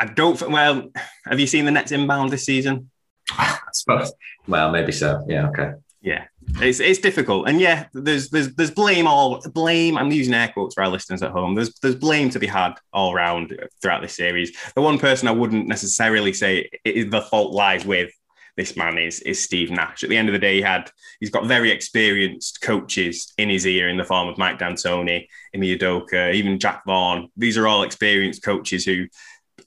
[0.00, 0.40] I don't.
[0.50, 0.90] Well,
[1.26, 2.90] have you seen the Nets inbound this season?
[3.30, 4.12] I suppose.
[4.48, 5.24] Well, maybe so.
[5.28, 5.48] Yeah.
[5.50, 5.72] Okay.
[6.00, 6.24] Yeah,
[6.60, 9.96] it's it's difficult, and yeah, there's there's there's blame all blame.
[9.96, 11.54] I'm using air quotes for our listeners at home.
[11.54, 14.56] There's there's blame to be had all around throughout this series.
[14.74, 18.10] The one person I wouldn't necessarily say the fault lies with
[18.56, 20.02] this man is is Steve Nash.
[20.02, 23.66] At the end of the day, he had he's got very experienced coaches in his
[23.66, 27.28] ear in the form of Mike D'Antoni, Ime Udoka, even Jacque Vaughn.
[27.36, 29.06] These are all experienced coaches who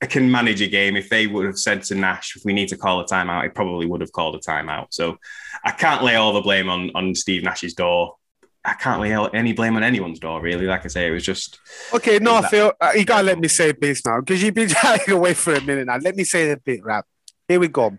[0.09, 0.95] can manage a game.
[0.95, 3.49] If they would have said to Nash, if we need to call a timeout, he
[3.49, 4.87] probably would have called a timeout.
[4.89, 5.17] So
[5.63, 8.15] I can't lay all the blame on, on Steve Nash's door.
[8.63, 10.65] I can't lay any blame on anyone's door, really.
[10.65, 11.59] Like I say, it was just.
[11.93, 14.69] Okay, no, That- Phil, uh, you gotta let me say this now because you've been
[14.81, 15.97] chatting away for a minute now.
[15.97, 17.05] Let me say the bit, rap.
[17.47, 17.97] Here we go.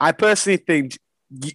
[0.00, 0.98] I personally think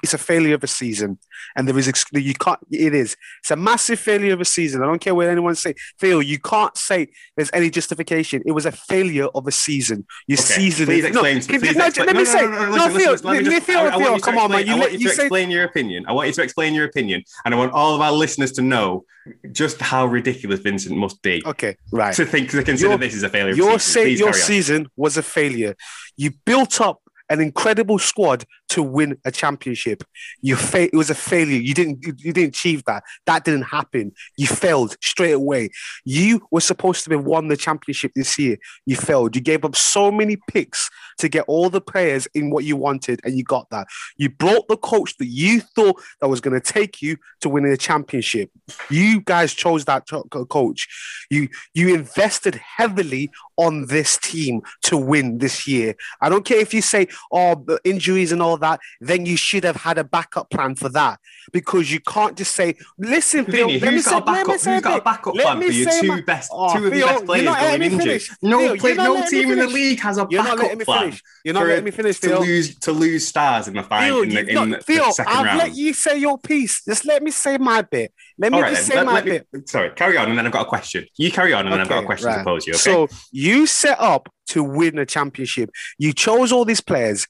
[0.04, 1.20] it's a failure of a season,
[1.56, 2.60] and there is you can't.
[2.72, 3.16] It is.
[3.42, 4.82] It's a massive failure of a season.
[4.84, 5.74] I don't care what anyone say.
[6.00, 8.42] Phil, you can't say there's any justification.
[8.46, 10.06] It was a failure of a season.
[10.28, 10.86] Your Okay, season.
[10.88, 11.42] Please is, no, explain.
[11.42, 12.42] can- please no, explain- let me say.
[12.46, 14.38] No, Phil, listen, listen, me let me just- Phil, I- I Phil, you to come
[14.38, 14.68] on, man.
[14.68, 16.06] You I want you to say explain your opinion.
[16.08, 18.62] I want you to explain your opinion, and I want all of our listeners to
[18.62, 19.06] know
[19.52, 22.16] just how ridiculous Vincent must be Okay, right.
[22.16, 23.52] to think to consider Your- this as a failure.
[23.52, 24.04] of your season.
[24.04, 25.76] say your season was a failure.
[26.18, 30.04] You built up an incredible squad to win a championship.
[30.42, 31.60] You fa- it was a failure.
[31.60, 33.04] You didn't you, you didn't achieve that.
[33.26, 34.12] That didn't happen.
[34.38, 35.70] You failed straight away.
[36.06, 38.58] You were supposed to have won the championship this year.
[38.86, 39.36] You failed.
[39.36, 43.22] You gave up so many picks to get all the players in what you wanted,
[43.24, 43.88] and you got that.
[44.18, 47.72] You brought the coach that you thought that was going to take you to winning
[47.72, 48.50] a championship.
[48.90, 50.08] You guys chose that
[50.50, 50.88] coach.
[51.30, 55.96] You you invested heavily on this team to win this year.
[56.22, 59.64] I don't care if you say, oh, the injuries and all that, then you should
[59.66, 61.20] have had a backup plan for that
[61.52, 64.60] because you can't just say, listen, Phil, let me say, got a let me backup?
[64.62, 66.96] say Who's got a backup Let plan for your two my- best, Oh, two of
[66.96, 68.22] your best players going injured?
[68.42, 71.24] No, play, no team in the league has a backup plan finish.
[71.44, 74.44] You're not letting me finish, to lose to lose stars in the final in the,
[74.54, 75.58] not- the Phil, second I've round.
[75.60, 76.84] let you say your piece.
[76.86, 78.14] Just let me say my bit.
[78.38, 79.70] Let me right, just say Let- my let me- bit.
[79.70, 81.06] sorry, carry on, and then I've got a question.
[81.18, 82.74] You carry on, and then I've got a Okay, question to pose you.
[82.74, 82.80] Okay.
[82.82, 85.70] So you set up to win a championship.
[85.98, 87.28] You chose all these players.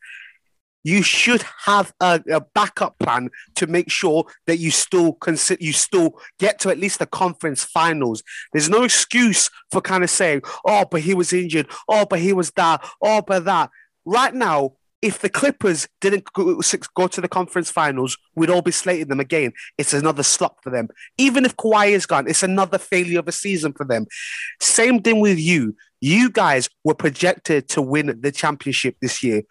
[0.83, 5.73] You should have a, a backup plan to make sure that you still consider you
[5.73, 8.23] still get to at least the conference finals.
[8.53, 11.67] There's no excuse for kind of saying, "Oh, but he was injured.
[11.87, 12.83] Oh, but he was that.
[13.01, 13.69] Oh, but that."
[14.05, 16.59] Right now, if the Clippers didn't go,
[16.95, 19.53] go to the conference finals, we'd all be slating them again.
[19.77, 20.89] It's another slop for them.
[21.17, 24.07] Even if Kawhi is gone, it's another failure of a season for them.
[24.59, 25.75] Same thing with you.
[26.01, 29.43] You guys were projected to win the championship this year.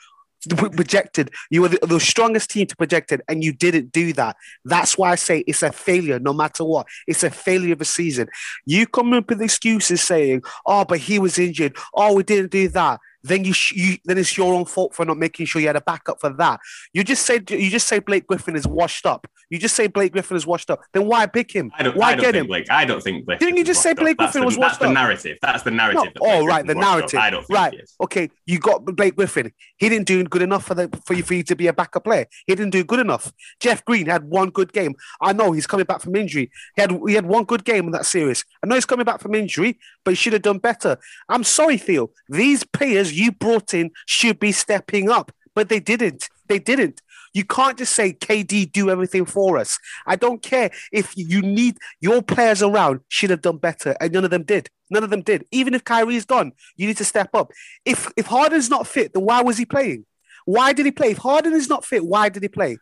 [0.47, 4.37] Projected, you were the, the strongest team to project it, and you didn't do that.
[4.65, 6.87] That's why I say it's a failure, no matter what.
[7.09, 8.29] It's a failure of a season.
[8.65, 11.77] You come up with excuses saying, "Oh, but he was injured.
[11.93, 15.05] Oh, we didn't do that." Then you, sh- you then it's your own fault for
[15.05, 16.61] not making sure you had a backup for that.
[16.93, 19.27] You just said you just say Blake Griffin is washed up.
[19.51, 20.81] You just say Blake Griffin is washed up.
[20.93, 21.71] Then why pick him?
[21.79, 22.47] I don't, why I don't get think him?
[22.49, 22.71] Blake.
[22.71, 23.39] I don't think Blake.
[23.39, 24.05] Didn't you just say washed up.
[24.05, 24.93] Blake That's Griffin the- was That's washed the up?
[24.95, 25.39] narrative.
[25.41, 26.13] That's the narrative.
[26.17, 26.95] No, Blake oh, right, the washed up.
[26.97, 27.21] narrative.
[27.21, 27.81] I don't think Right.
[28.03, 29.53] Okay, you got Blake Griffin.
[29.79, 32.05] He didn't do good enough for the for you for you to be a backup
[32.05, 32.27] player.
[32.47, 33.33] He didn't do good enough.
[33.61, 34.95] Jeff Green had one good game.
[35.21, 36.51] I know he's coming back from injury.
[36.77, 38.45] He had he had one good game in that series.
[38.63, 40.99] I know he's coming back from injury, but he should have done better.
[41.29, 42.11] I'm sorry, Theo.
[42.29, 46.29] These players you brought in should be stepping up, but they didn't.
[46.49, 47.03] They didn't.
[47.35, 49.79] You can't just say KD do everything for us.
[50.07, 54.25] I don't care if you need your players around should have done better, and none
[54.25, 54.69] of them did.
[54.91, 55.45] None of them did.
[55.51, 57.53] Even if Kyrie's gone, you need to step up.
[57.85, 60.07] If if Harden's not fit, then why was he playing?
[60.45, 61.11] Why did he play?
[61.11, 62.79] If Harden is not fit, why did he play?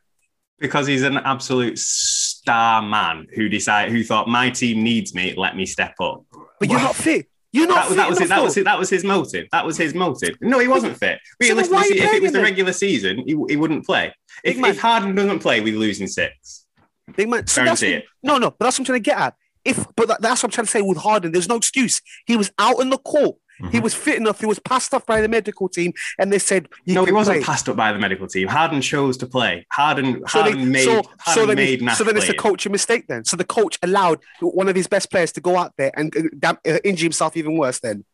[0.59, 5.35] Because he's an absolute star man who decided, who thought my team needs me.
[5.37, 6.25] Let me step up.
[6.61, 7.27] But you're not fit.
[7.57, 8.29] You're not That, that was it.
[8.29, 8.65] That was it.
[8.65, 9.47] That was his motive.
[9.53, 10.37] That was his motive.
[10.41, 11.19] No, he wasn't fit.
[11.43, 13.87] So then why are Realistically, you if it was the regular season, he, he wouldn't
[13.87, 14.15] play.
[14.45, 14.71] If, man.
[14.71, 16.67] if Harden doesn't play, we lose in six.
[17.17, 17.47] Big man.
[17.47, 18.05] So Guarantee it.
[18.23, 19.35] no, no, but that's what I'm trying to get at.
[19.65, 21.33] If, but that- that's what I'm trying to say with Harden.
[21.33, 22.03] There's no excuse.
[22.27, 23.37] He was out in the court.
[23.59, 23.83] He Mhm.
[23.83, 24.41] was fit enough.
[24.41, 27.39] He was passed off by the medical team, and they said, you No, he wasn't
[27.39, 27.45] play.
[27.45, 28.49] passed up by the medical team.
[28.49, 29.67] Harden chose to play.
[29.73, 32.73] Harden, So, they, made, so, Harden so then, made he- so then it's a coaching
[32.73, 33.25] mistake then.
[33.25, 36.15] So the coach allowed one of his best players to go out there and
[36.45, 37.81] uh, uh, injure himself even worse.
[37.81, 38.05] Then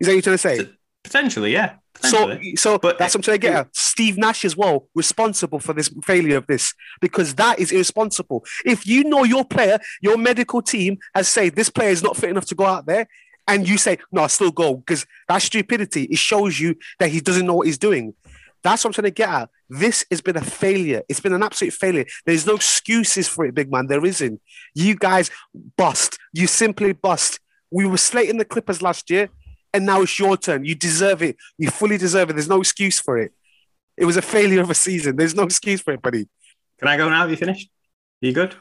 [0.00, 0.70] is that what you're trying to say?
[1.02, 1.76] Potentially, yeah.
[2.02, 2.56] So, Potentially.
[2.56, 3.68] so But- that's what I'm trying to get at.
[3.74, 8.44] Steve Nash as well responsible for this failure of this because that is irresponsible.
[8.66, 12.28] If you know your player, your medical team has said this player is not fit
[12.30, 13.06] enough to go out there,
[13.50, 16.04] and you say no, I still go because that's stupidity.
[16.04, 18.14] It shows you that he doesn't know what he's doing.
[18.62, 19.50] That's what I'm trying to get at.
[19.68, 21.02] This has been a failure.
[21.08, 22.04] It's been an absolute failure.
[22.26, 23.86] There's no excuses for it, big man.
[23.86, 24.40] There isn't.
[24.74, 25.30] You guys
[25.76, 26.18] bust.
[26.32, 27.40] You simply bust.
[27.70, 29.30] We were slating the Clippers last year,
[29.72, 30.64] and now it's your turn.
[30.64, 31.36] You deserve it.
[31.56, 32.34] You fully deserve it.
[32.34, 33.32] There's no excuse for it.
[33.96, 35.16] It was a failure of a season.
[35.16, 36.28] There's no excuse for it, buddy.
[36.78, 37.22] Can I go now?
[37.22, 37.70] Have you finished?
[38.20, 38.54] you good?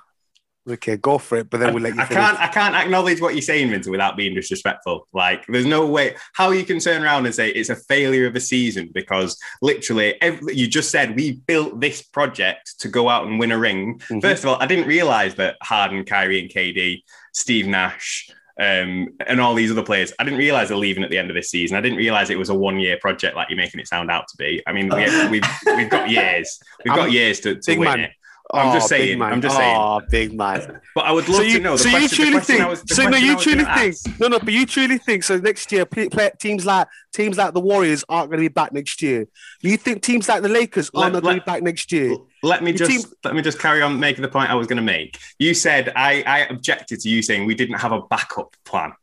[0.70, 2.24] Okay, go for it, but then we'll let you I finish.
[2.24, 2.40] can't.
[2.40, 5.08] I can't acknowledge what you're saying, Vincent, without being disrespectful.
[5.14, 8.36] Like, there's no way how you can turn around and say it's a failure of
[8.36, 13.26] a season because literally, every, you just said we built this project to go out
[13.28, 14.00] and win a ring.
[14.10, 14.22] Mhm.
[14.22, 17.04] First of all, I didn't realize that Harden, Kyrie, and KD,
[17.34, 18.30] Steve Nash.
[18.62, 21.36] Um, and all these other players, I didn't realize they're leaving at the end of
[21.36, 21.78] this season.
[21.78, 24.36] I didn't realize it was a one-year project like you're making it sound out to
[24.38, 24.62] be.
[24.68, 25.44] I mean, we, we've
[25.78, 28.00] we've got years, we've got years to, to win man.
[28.02, 28.12] it.
[28.52, 29.22] I'm just Oh, saying.
[29.22, 29.78] I'm just saying.
[29.78, 30.82] Oh, big man.
[30.96, 31.72] But I would love so you, to know.
[31.74, 32.68] The so question, you truly think?
[32.68, 33.70] Was- so no, you truly think?
[34.08, 35.38] ask- No, no, but you truly think so.
[35.38, 38.74] Next year, play, play, teams like teams like the Warriors aren't going to be back
[38.74, 39.28] next year.
[39.62, 42.16] Do you think teams like the Lakers aren't going to be back next year?
[42.42, 44.66] Let me Your just team- let me just carry on making the point I was
[44.66, 45.20] going to make.
[45.38, 48.94] You said I, I objected to you saying we didn't have a backup plan.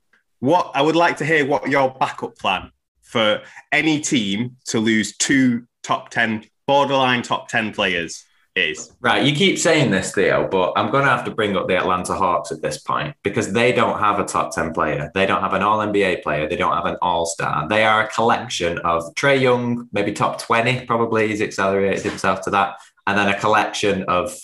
[0.40, 5.16] What I would like to hear what your backup plan for any team to lose
[5.16, 8.24] two top ten, borderline top ten players
[8.56, 8.92] is.
[9.00, 11.76] Right, you keep saying this, Theo, but I'm going to have to bring up the
[11.76, 15.10] Atlanta Hawks at this point because they don't have a top 10 player.
[15.14, 16.48] They don't have an all NBA player.
[16.48, 17.68] They don't have an all star.
[17.68, 22.50] They are a collection of Trae Young, maybe top 20, probably he's accelerated himself to
[22.50, 24.36] that, and then a collection of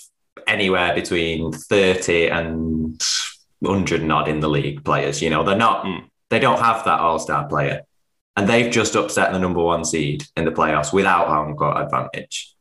[0.47, 3.01] anywhere between 30 and
[3.59, 5.21] 100 and odd in the league players.
[5.21, 6.03] You know, they're not, Mm.
[6.29, 7.81] they don't have that all star player.
[8.35, 12.52] And they've just upset the number one seed in the playoffs without home court advantage.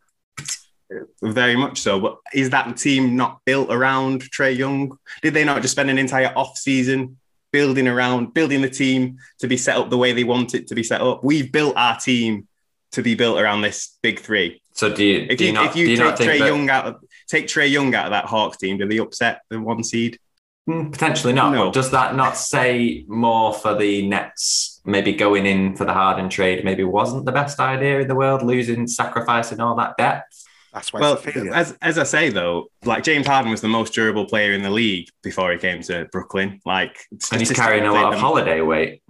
[1.23, 2.01] Very much so.
[2.01, 4.99] But is that team not built around Trae Young?
[5.23, 7.19] Did they not just spend an entire off season
[7.53, 10.75] building around building the team to be set up the way they want it to
[10.75, 11.23] be set up?
[11.23, 12.49] We've built our team
[12.93, 14.61] to be built around this big three.
[14.75, 16.71] So do you, If do you, you not, if you you take Trae that- Young
[16.71, 16.97] out of
[17.29, 20.19] take Trae Young out of that Hawks team, do they upset the one seed?
[20.67, 21.53] Hmm, Potentially not.
[21.53, 21.73] No.
[21.73, 24.81] Does that not say more for the Nets?
[24.85, 28.43] Maybe going in for the Harden trade maybe wasn't the best idea in the world,
[28.43, 30.45] losing, sacrificing all that depth.
[30.73, 33.69] That's why Well, it's a as as I say though, like James Harden was the
[33.69, 36.61] most durable player in the league before he came to Brooklyn.
[36.65, 36.99] Like,
[37.31, 39.03] And he's carrying a lot of statistically, holiday weight.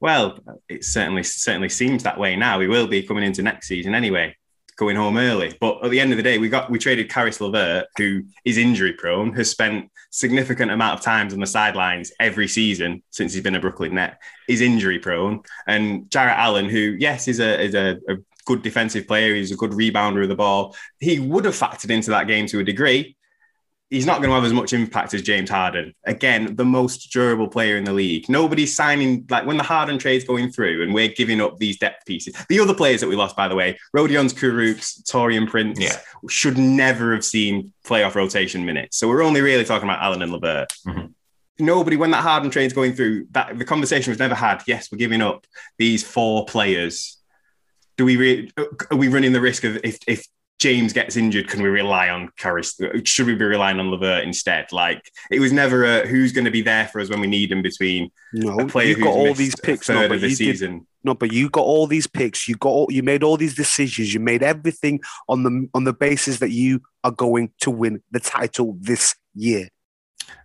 [0.00, 2.60] Well, it certainly certainly seems that way now.
[2.60, 4.36] He will be coming into next season anyway,
[4.76, 5.54] going home early.
[5.60, 8.56] But at the end of the day, we got we traded Caris LeVert, who is
[8.56, 13.42] injury prone, has spent significant amount of times on the sidelines every season since he's
[13.42, 17.74] been a Brooklyn Net, is injury prone, and Jarrett Allen, who yes is a is
[17.74, 18.16] a, a
[18.48, 20.74] good defensive player, he's a good rebounder of the ball.
[20.98, 23.14] He would have factored into that game to a degree.
[23.90, 25.94] He's not going to have as much impact as James Harden.
[26.04, 28.28] Again, the most durable player in the league.
[28.28, 32.04] Nobody's signing like when the Harden trade's going through, and we're giving up these depth
[32.06, 32.34] pieces.
[32.48, 35.96] The other players that we lost, by the way, Rodions Kurucs, Taurean Prince, Yeah.
[36.28, 38.98] should never have seen playoff rotation minutes.
[38.98, 40.72] So we're only really talking about Allen and Levert.
[40.86, 41.12] Mhm.
[41.58, 44.62] Nobody, when that Harden trade's going through, that the conversation was never had.
[44.66, 45.46] Yes, we're giving up
[45.78, 47.17] these four players.
[47.98, 48.50] Do we re-
[48.90, 50.26] are we running the risk of if if
[50.58, 52.80] James gets injured, can we rely on Caris?
[53.04, 54.72] Should we be relying on Levert instead?
[54.72, 57.52] Like it was never a who's going to be there for us when we need
[57.52, 59.86] him between no, a player who's got all these picks.
[59.86, 62.48] third No, of the you did, no, but you got all these picks.
[62.48, 64.12] You got all, you made all these decisions.
[64.12, 68.20] You made everything on the on the basis that you are going to win the
[68.20, 69.68] title this year.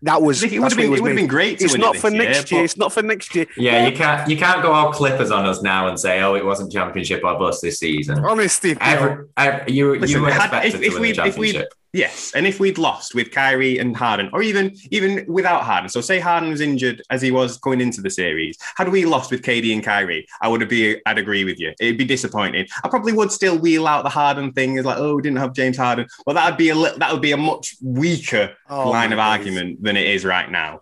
[0.01, 2.01] That was it would have been, it would have been great to It's not it
[2.01, 2.61] for next year, year.
[2.61, 3.45] but- It's not for next year.
[3.57, 6.45] Yeah, you can't you can't go all Clippers on us now and say, oh, it
[6.45, 8.19] wasn't championship or bust this season.
[8.23, 11.25] Honestly, Every, every, you Listen, you were had- expected if- to if win we- the
[11.25, 11.73] if we- championship.
[11.93, 16.01] Yes, and if we'd lost with Kyrie and Harden, or even even without Harden, so
[16.01, 19.43] say Harden was injured as he was going into the series, had we lost with
[19.43, 21.71] KD and Kyrie, I would be I'd agree with you.
[21.79, 22.65] It'd be disappointing.
[22.83, 25.53] I probably would still wheel out the Harden thing as like, oh, we didn't have
[25.53, 26.07] James Harden.
[26.25, 29.83] Well, that'd be a li- that would be a much weaker Oh, line of argument
[29.83, 30.81] than it is right now.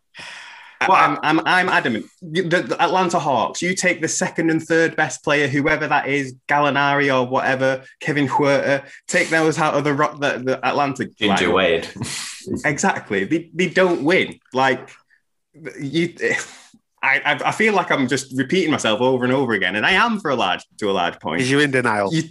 [0.88, 2.06] Well, I'm, I'm, I'm adamant.
[2.22, 6.36] The, the Atlanta Hawks, you take the second and third best player, whoever that is,
[6.48, 11.06] Gallinari or whatever, Kevin Huerter, take those out of the, rock, the, the Atlanta.
[11.06, 11.54] Ginger lineup.
[11.54, 11.90] Wade.
[12.66, 13.24] Exactly.
[13.24, 14.40] They, they don't win.
[14.54, 14.90] Like,
[15.80, 16.16] you.
[17.04, 19.94] I, I I feel like I'm just repeating myself over and over again, and I
[19.94, 21.40] am for a large to a large point.
[21.40, 22.14] because you're in denial.
[22.14, 22.24] You,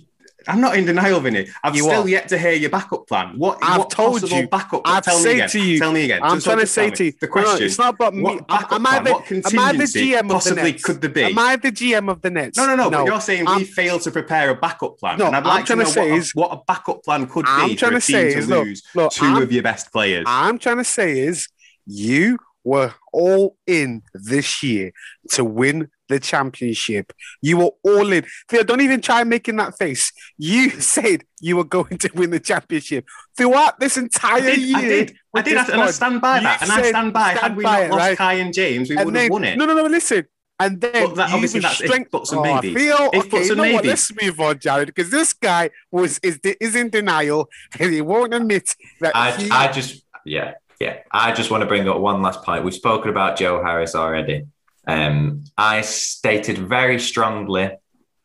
[0.49, 1.49] I'm not in denial, Vinny.
[1.63, 2.09] I've You still are.
[2.09, 3.35] yet to hear your backup plan.
[3.37, 4.49] What, I've what told you.
[4.49, 4.83] backup?
[4.85, 5.49] I've tell me said again.
[5.51, 5.79] to you.
[5.79, 6.21] Tell me again.
[6.23, 7.67] I'm Just- trying to say to you, the no, no, question.
[7.67, 8.27] it's not about me.
[8.49, 10.83] Am I the, am I the GM of the possibly Nets?
[10.85, 11.25] could there be?
[11.25, 12.57] Am I the GM of the Nets?
[12.57, 15.19] No, no, no, But you're saying we I'm- failed to prepare a backup plan.
[15.19, 16.61] No, and I'd I'm like to trying know to say what, is- a, what a
[16.67, 18.83] backup plan could I'm be trying for a to team say to is, look, lose
[18.95, 20.25] look, 2 I'm- of your best players.
[20.27, 21.49] I'm trying to say is
[21.87, 24.93] you were all in this year
[25.31, 27.13] to win the championship.
[27.41, 28.27] You were all in.
[28.49, 30.13] Theo, don't even try making that face.
[30.37, 34.77] You said you were going to win the championship throughout this entire I did, year.
[34.77, 36.63] I did, I did, this and I stand by that.
[36.63, 37.31] And I stand by.
[37.31, 38.19] stand Had we by not it, lost right?
[38.19, 39.57] Kai and James, we And would have won it.
[39.57, 39.85] No, no, no.
[39.85, 40.27] Listen.
[40.59, 42.75] And then But that- you obviously that's if restrained- buts and oh, maybes.
[42.79, 43.85] Theo, If okay, buts you and know what?
[43.85, 43.87] maybes.
[44.13, 48.35] Let's move on, Jared, because this guy was is is in denial and he won't
[48.35, 50.99] admit that I, he, I just, yeah, yeah.
[51.11, 52.63] I just want to bring up one last point.
[52.63, 54.45] We've spoken about Joe Harris already.
[54.87, 57.71] Um, I stated very strongly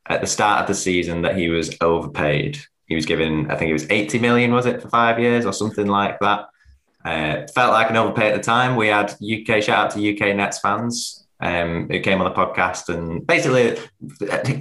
[0.08, 2.60] at the start of the season that he was overpaid.
[2.88, 5.54] He was given, I think it was 80 million, was it, for five years or
[5.54, 6.48] something like that.
[7.04, 8.76] Uh, felt like an overpay at the time.
[8.76, 11.26] We had UK, shout out to UK Nets fans.
[11.42, 13.78] um, who came on the podcast and basically,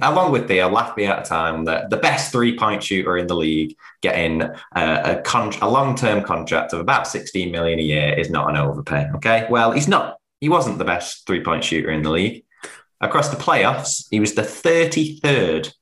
[0.01, 3.27] along with Theo, laughed me out a time that the best three point shooter in
[3.27, 7.83] the league getting a, a, con- a long term contract of about 16 million a
[7.83, 9.09] year is not an overpay.
[9.15, 9.47] Okay.
[9.49, 12.43] Well, he's not, he wasn't the best three point shooter in the league.
[13.01, 15.73] Across the playoffs, he was the 33rd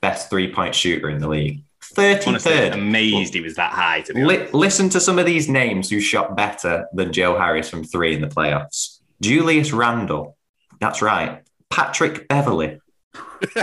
[0.00, 1.64] best three point shooter in the league.
[1.82, 2.26] 33rd.
[2.26, 4.00] Honestly, amazed he was that high.
[4.00, 7.84] To Li- listen to some of these names who shot better than Joe Harris from
[7.84, 9.00] three in the playoffs.
[9.20, 10.38] Julius Randle.
[10.80, 11.42] That's right.
[11.68, 12.80] Patrick Beverley.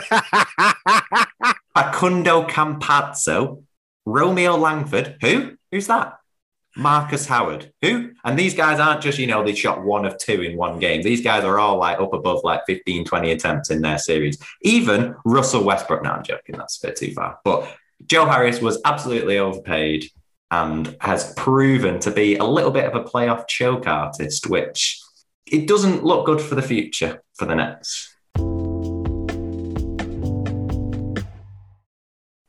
[1.74, 3.64] Facundo Campazzo.
[4.06, 5.18] Romeo Langford.
[5.22, 5.58] Who?
[5.72, 6.20] Who's that?
[6.76, 7.72] Marcus Howard.
[7.82, 8.12] Who?
[8.24, 11.02] And these guys aren't just, you know, they shot one of two in one game.
[11.02, 14.38] These guys are all like up above like 15, 20 attempts in their series.
[14.62, 16.04] Even Russell Westbrook.
[16.04, 16.58] No, I'm joking.
[16.58, 17.40] That's a bit too far.
[17.44, 17.72] But
[18.06, 20.10] Joe Harris was absolutely overpaid
[20.52, 25.02] and has proven to be a little bit of a playoff choke artist, which
[25.46, 28.13] it doesn't look good for the future for the Nets.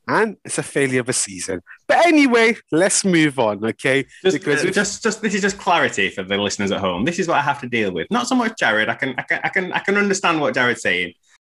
[0.07, 1.61] And it's a failure of a season.
[1.87, 4.05] But anyway, let's move on, okay?
[4.23, 7.05] Just, Because uh, just, just this is just clarity for the listeners at home.
[7.05, 8.07] This is what I have to deal with.
[8.11, 8.89] Not so much Jared.
[8.89, 11.13] I can, I can, I can, I can understand what Jared's saying,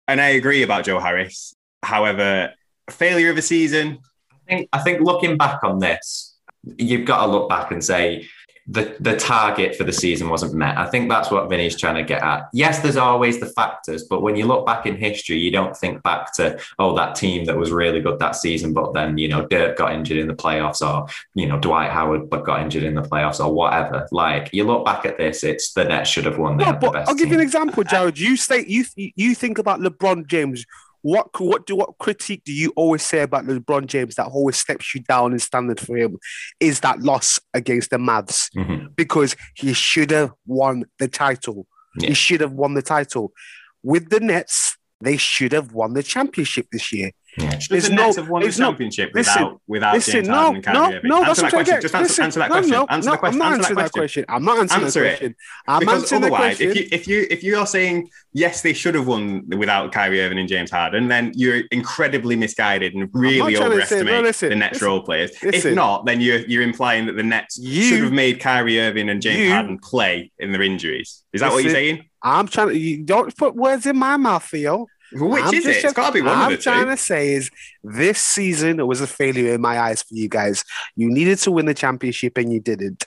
[0.07, 1.55] and I agree about Joe Harris.
[1.83, 2.53] However,
[2.89, 3.99] failure of a season.
[4.31, 6.35] I think, I think looking back on this,
[6.77, 8.27] you've got to look back and say
[8.67, 10.77] the, the target for the season wasn't met.
[10.77, 12.49] I think that's what Vinny's trying to get at.
[12.51, 16.03] Yes, there's always the factors, but when you look back in history, you don't think
[16.03, 19.45] back to, oh, that team that was really good that season, but then, you know,
[19.47, 22.95] Dirk got injured in the playoffs or, you know, Dwight Howard but got injured in
[22.95, 24.07] the playoffs or whatever.
[24.11, 26.57] Like you look back at this, it's the Nets should have won.
[26.57, 28.19] They the but best I'll give you an example, Jared.
[28.19, 30.65] You say you you think about LeBron James.
[31.01, 34.93] What what do what critique do you always say about LeBron James that always steps
[34.95, 36.17] you down in standard for him?
[36.59, 38.95] Is that loss against the Mavs Mhm.
[38.95, 41.67] because he should have won the title.
[41.99, 42.09] Yeah.
[42.09, 43.33] He should have won the title.
[43.83, 47.11] With the Nets, they should have won the championship this year.
[47.37, 47.59] Yeah.
[47.59, 50.13] Should There's the no- Nets have won the there's no- championship listen, without without Listen,
[50.13, 51.09] James no, Harden and Kyrie no, Irving?
[51.09, 51.65] no, that's answer what that I'm question.
[51.65, 51.81] getting.
[51.81, 52.71] Just answer, Listen, answer that no, question.
[52.71, 53.33] no, answer no, the question.
[53.33, 54.25] I'm not answer answering that question.
[54.29, 55.17] I'm not answering Answer that it.
[55.17, 55.35] question.
[55.67, 56.69] I'm because answering otherwise, question.
[56.69, 60.21] if you if you if you are saying yes, they should have won without Kyrie
[60.21, 64.49] Irving and James Harden, then you're incredibly misguided and really trying to say- no, listen,
[64.49, 65.31] the Nets listen, role players.
[65.43, 65.69] listen.
[65.71, 69.09] If not, then you're you're implying that the Nets You- should have made Kyrie Irving
[69.09, 71.23] and James you- Harden play in their injuries.
[71.33, 72.05] Is that what you're saying?
[72.23, 72.77] I'm trying to.
[72.77, 74.87] You don't put words in my mouth, Theo.
[75.13, 75.85] Which I'm is just it?
[75.85, 76.91] It's got to be one I'm of the trying two.
[76.91, 77.49] to say is
[77.83, 80.63] this season was a failure in my eyes for you guys.
[80.95, 83.05] You needed to win the championship and you didn't.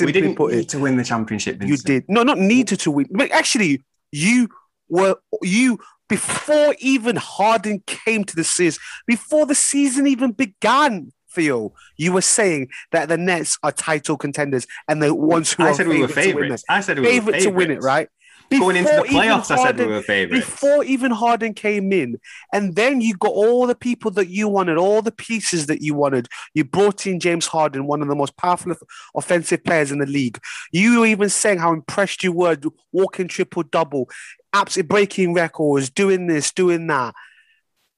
[0.00, 1.62] We didn't put need it, to win the championship.
[1.62, 2.04] you did.
[2.08, 3.06] No, not needed to win.
[3.10, 3.82] But actually,
[4.12, 4.48] you
[4.88, 11.12] were you before even Harden came to the series, before the season even began.
[11.30, 15.68] Theo, you were saying that the Nets are title contenders and the ones who I
[15.68, 16.64] are said we were favourites to win favorites.
[16.70, 18.10] I said we were favorite to win it, favourites.
[18.50, 18.60] Right?
[18.60, 20.46] Going into the Before playoffs, I said we Harden- were favorites.
[20.46, 22.18] before even Harden came in,
[22.52, 25.94] and then you got all the people that you wanted, all the pieces that you
[25.94, 26.28] wanted.
[26.54, 28.74] You brought in James Harden, one of the most powerful
[29.14, 30.38] offensive players in the league.
[30.72, 32.56] You were even saying how impressed you were,
[32.92, 34.08] walking triple double,
[34.52, 37.14] absolutely breaking records, doing this, doing that,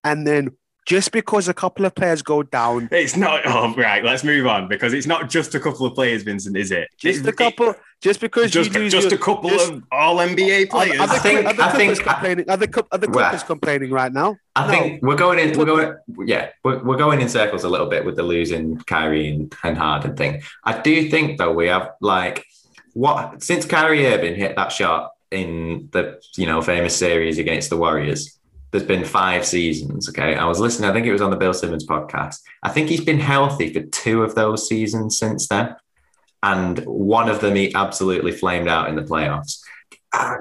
[0.04, 0.50] and then
[0.86, 3.42] just because a couple of players go down, It's not.
[3.44, 4.02] Oh, right.
[4.04, 6.88] Let's move on because it's not just a couple of players, Vincent, is it?
[6.98, 9.82] just It- a couple, just because just, you lose just your- a couple just- of
[9.92, 10.98] all NBA players.
[10.98, 12.50] are the, I think- are the I think- complaining?
[12.50, 14.36] Are the, are the Well- Clippers complaining right now?
[14.56, 14.72] I No.
[14.72, 15.56] think we're going in.
[15.58, 15.94] We're going.
[16.26, 19.76] Yeah, we're, we're going in circles a little bit with the losing Kyrie and, and
[19.78, 20.42] Harden thing.
[20.64, 22.44] I do think though we have like
[22.94, 27.76] what since Kyrie Irving hit that shot in the you know famous series against the
[27.76, 28.36] Warriors.
[28.70, 30.08] There's been five seasons.
[30.08, 30.90] Okay, I was listening.
[30.90, 32.40] I think it was on the Bill Simmons podcast.
[32.62, 35.76] I think he's been healthy for two of those seasons since then,
[36.42, 39.60] and one of them he absolutely flamed out in the playoffs.
[40.12, 40.36] Uh,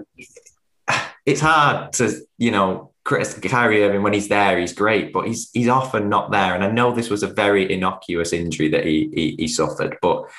[1.25, 5.49] it's hard to you know Chris Kyrie Irving when he's there, he's great, but he's
[5.51, 6.53] he's often not there.
[6.53, 10.29] And I know this was a very innocuous injury that he he, he suffered, but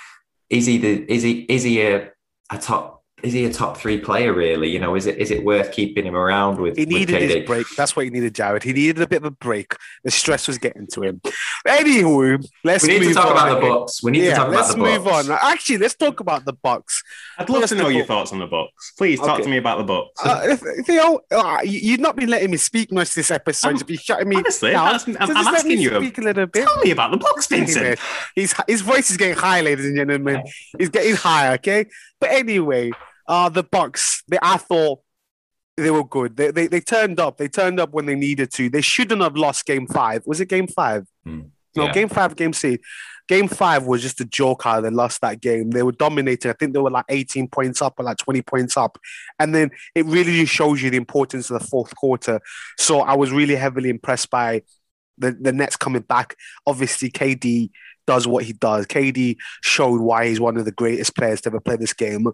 [0.49, 2.11] is he the is he is he a,
[2.53, 4.69] a top is he a top three player really?
[4.71, 6.77] You know, is it is it worth keeping him around with?
[6.77, 7.67] He with needed his break.
[7.77, 8.63] That's what he needed, Jared.
[8.63, 9.75] He needed a bit of a break.
[10.05, 11.21] The stress was getting to him.
[11.67, 14.03] Anywho, let's We need to talk on, about the Bucks.
[14.03, 14.79] We need yeah, to talk about the Bucks.
[14.79, 15.39] let's move on.
[15.43, 17.03] Actually, let's talk about the Bucks.
[17.39, 18.93] I'd love First to know your all- thoughts on the Bucks.
[18.97, 19.43] Please talk Okay.
[19.45, 20.25] to me about the Bucks.
[20.25, 23.71] Uh, if- Theo, uh, you- you've not been letting me speak much this episode.
[23.79, 24.87] You've been shutting me honestly, down.
[24.93, 25.97] that's- I'm- So I'm just let asking me you.
[25.97, 26.65] Speak a little bit.
[26.67, 27.79] Tell me about the Bucks, Vincent.
[27.85, 27.97] Anyway,
[28.35, 30.43] his his voice is getting high, ladies and gentlemen.
[30.79, 31.53] He's getting higher.
[31.55, 31.87] Okay,
[32.21, 32.91] but anyway,
[33.31, 34.23] uh, the Bucks.
[34.29, 35.01] They, I thought
[35.79, 36.37] they were good.
[36.37, 37.39] They, they they turned up.
[37.39, 38.69] They turned up when they needed to.
[38.69, 40.25] They shouldn't have lost Game Five.
[40.27, 41.07] Was it Game Five?
[41.25, 41.41] Hmm.
[41.77, 41.93] No, Yeah.
[41.93, 42.85] game five, game six.
[43.29, 45.71] Game five was just a joke how they lost that game.
[45.71, 46.51] They were dominating.
[46.51, 48.99] I think they were like 18 points up or like 20 points up.
[49.39, 52.41] And then it really just shows you the importance of the fourth quarter.
[52.77, 54.63] So I was really heavily impressed by
[55.17, 56.35] the, the Nets coming back.
[56.67, 57.71] Obviously, KD
[58.05, 58.87] does what he does.
[58.87, 62.27] KD showed why he's one of the greatest players to ever play this game.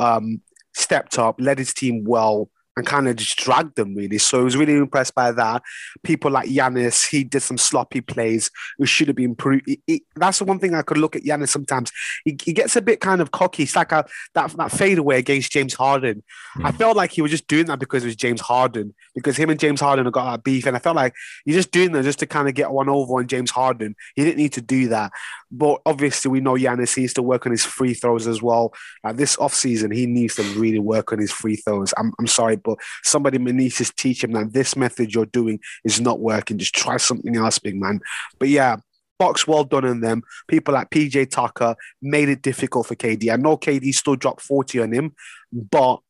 [0.00, 0.42] Um,
[0.74, 4.18] stepped up, led his team well, and kind of just dragged them really.
[4.18, 5.62] So I was really impressed by that.
[6.02, 9.66] People like Giannis, he did some sloppy plays which should have been improved.
[10.14, 11.90] That's the one thing I could look at Giannis sometimes.
[12.26, 13.62] He, he gets a bit kind of cocky.
[13.62, 16.22] It's like a, that that fadeaway against James Harden.
[16.62, 16.76] I Mm.
[16.76, 19.58] felt like he was just doing that because it was James Harden, because him and
[19.58, 21.14] James Harden have got that beef, and I felt like
[21.46, 23.96] you're just doing that just to kind of get one over on James Harden.
[24.14, 25.12] He didn't need to do that.
[25.50, 28.74] But obviously, we know Giannis needs to work on his free throws as well.
[29.04, 31.94] Uh, this offseason, he needs to really work on his free throws.
[31.96, 36.00] I'm, I'm sorry, but somebody needs to teach him that this method you're doing is
[36.00, 36.58] not working.
[36.58, 38.00] Just try something else, big man.
[38.38, 38.76] But yeah,
[39.18, 40.22] Bucks well done on them.
[40.48, 43.32] People like PJ Tucker made it difficult for KD.
[43.32, 45.14] I know KD still dropped 40 on him,
[45.52, 46.00] but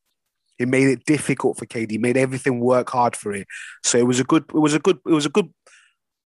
[0.59, 3.47] it made it difficult for KD, made everything work hard for it.
[3.85, 5.51] So it was a good, it was a good, it was a good,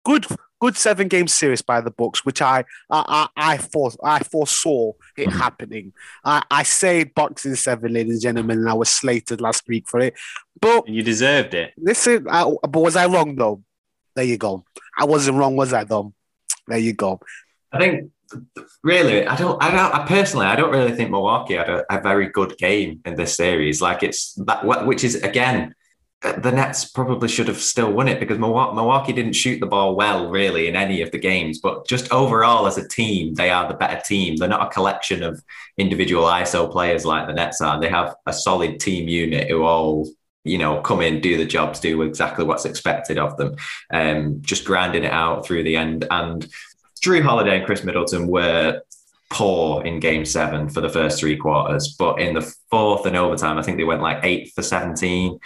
[0.06, 0.26] good,
[0.62, 5.30] good seven game series by the Bucks, which I I I, I, I foresaw it
[5.30, 5.34] Mhm.
[5.34, 5.93] happening.
[6.24, 9.86] I, I said Bucks in seven, ladies and gentlemen, and I was slated last week
[9.89, 10.14] for it.
[10.62, 11.74] But You deserved it.
[11.78, 13.62] listen, I, but was I wrong though?
[14.16, 14.64] There you go.
[14.97, 16.14] I wasn't wrong, was I though?
[16.68, 17.20] There you go.
[17.74, 18.12] I think
[18.84, 22.01] really, I don't, I don't, I personally, I don't really think Milwaukee had a, a
[22.01, 23.82] very good game in this series.
[23.82, 25.76] Like it's that, wh- which is again,
[26.34, 30.30] the Nets probably should have still won it because Milwaukee, didn't shoot the ball well,
[30.30, 31.59] really, in any of the games.
[31.59, 34.36] But just overall, as a team, they are the better team.
[34.36, 35.43] They're not a collection of
[35.78, 37.80] individual ISO players like the Nets are.
[37.80, 40.07] They have a solid team unit who all
[40.45, 43.55] you know, come in, do the jobs, do exactly what's expected of them,
[43.91, 46.05] um, just grinding it out through the end.
[46.11, 46.47] And
[47.01, 48.82] Jrue Holiday and Khris Middleton were
[49.32, 53.57] poor in game seven for the first three quarters, but in the fourth and overtime,
[53.57, 55.39] I think they went like eight for 17.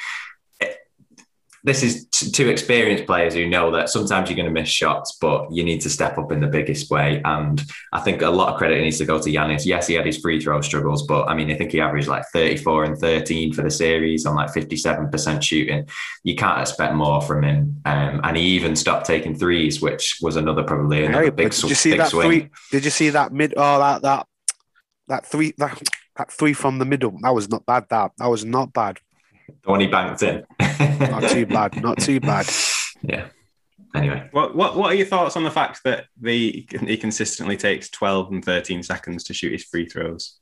[1.64, 5.18] This is t- two experienced players who know that sometimes you're going to miss shots,
[5.20, 7.22] but you need to step up in the biggest way.
[7.26, 9.66] And I think a lot of credit needs to go to Giannis.
[9.66, 12.24] Yes, he had his free throw struggles, but I mean, I think he averaged like
[12.32, 15.88] 34 and 13 for the series on like 57% shooting.
[16.24, 17.82] You can't expect more from him.
[17.86, 21.64] Um, and he even stopped taking threes, which was another probably another Hey, big, did
[21.64, 22.28] you see that swing.
[22.28, 22.50] three?
[22.72, 23.54] Did you see that mid?
[23.58, 24.28] Oh, that that
[25.08, 25.82] that three that,
[26.16, 27.18] that three from the middle.
[27.22, 27.86] That was not bad.
[27.90, 29.00] That that was not bad.
[29.64, 30.44] The one he banked in.
[31.00, 31.82] Not too bad.
[31.82, 32.48] Not too bad.
[33.02, 33.28] Yeah.
[33.96, 37.90] Anyway, What what what are your thoughts on the fact that the he consistently takes
[37.90, 40.38] 12 and 13 seconds to shoot his free throws?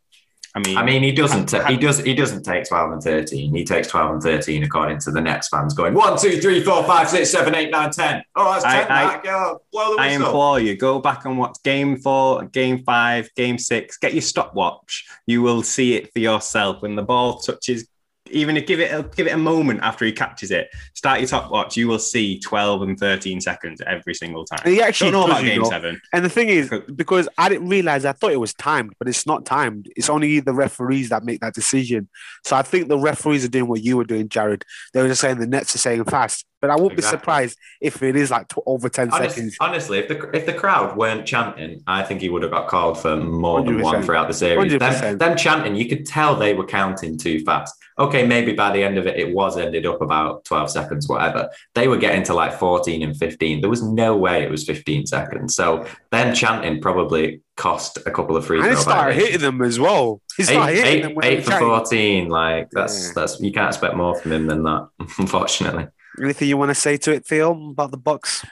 [0.56, 1.52] I mean, I mean, he doesn't.
[1.52, 2.00] Ha- ha- he does.
[2.00, 3.54] He doesn't take twelve and thirteen.
[3.56, 5.76] He takes twelve and thirteen according to the Nets fans.
[5.76, 8.24] Going one, two, three, four, five, six, seven, eight, nine, ten.
[8.36, 8.92] Oh, that's I- ten.
[8.92, 9.24] I- Mark.
[9.24, 13.60] Go, blow the I implore you, go back and watch game four, game five, game
[13.60, 13.98] six.
[14.00, 15.06] Get your stopwatch.
[15.28, 17.88] You will see it for yourself when the ball touches.
[18.32, 20.70] Even if give it a, give it a moment after he catches it.
[20.94, 21.78] Start your top watch.
[21.78, 24.62] You will see twelve and thirteen seconds every single time.
[24.64, 25.70] And he actually Don't know about game know.
[25.70, 26.02] seven.
[26.14, 29.26] And the thing is, because I didn't realize, I thought it was timed, but it's
[29.26, 29.92] not timed.
[29.96, 32.10] It's only the referees that make that decision.
[32.46, 34.66] So I think the referees are doing what you were doing, Jared.
[34.94, 38.02] They were just saying the Nets are saying fast, but I won't be surprised if
[38.02, 39.58] it is like tw- over ten Honest- seconds.
[39.60, 43.00] honestly, if the if the crowd weren't chanting, I think he would have got called
[43.00, 44.78] for more than one throughout the series.
[44.78, 47.76] Them, them chanting, you could tell they were counting too fast.
[48.00, 51.50] Okay, maybe by the end of it, it was ended up about 12 seconds, whatever.
[51.74, 53.60] They were getting to like 14 and 15.
[53.62, 55.56] There was no way it was 15 seconds.
[55.56, 59.80] So them chanting probably cost a couple of free And he started hitting them as
[59.80, 60.22] well.
[60.38, 62.30] He started Eight, hitting eight- them eight for 14.
[62.30, 63.12] Like that's Yeah.
[63.16, 64.88] that's you can't expect more from him than that,
[65.18, 65.88] unfortunately.
[66.22, 68.46] Anything you want to say to it, Theo, about the Bucks?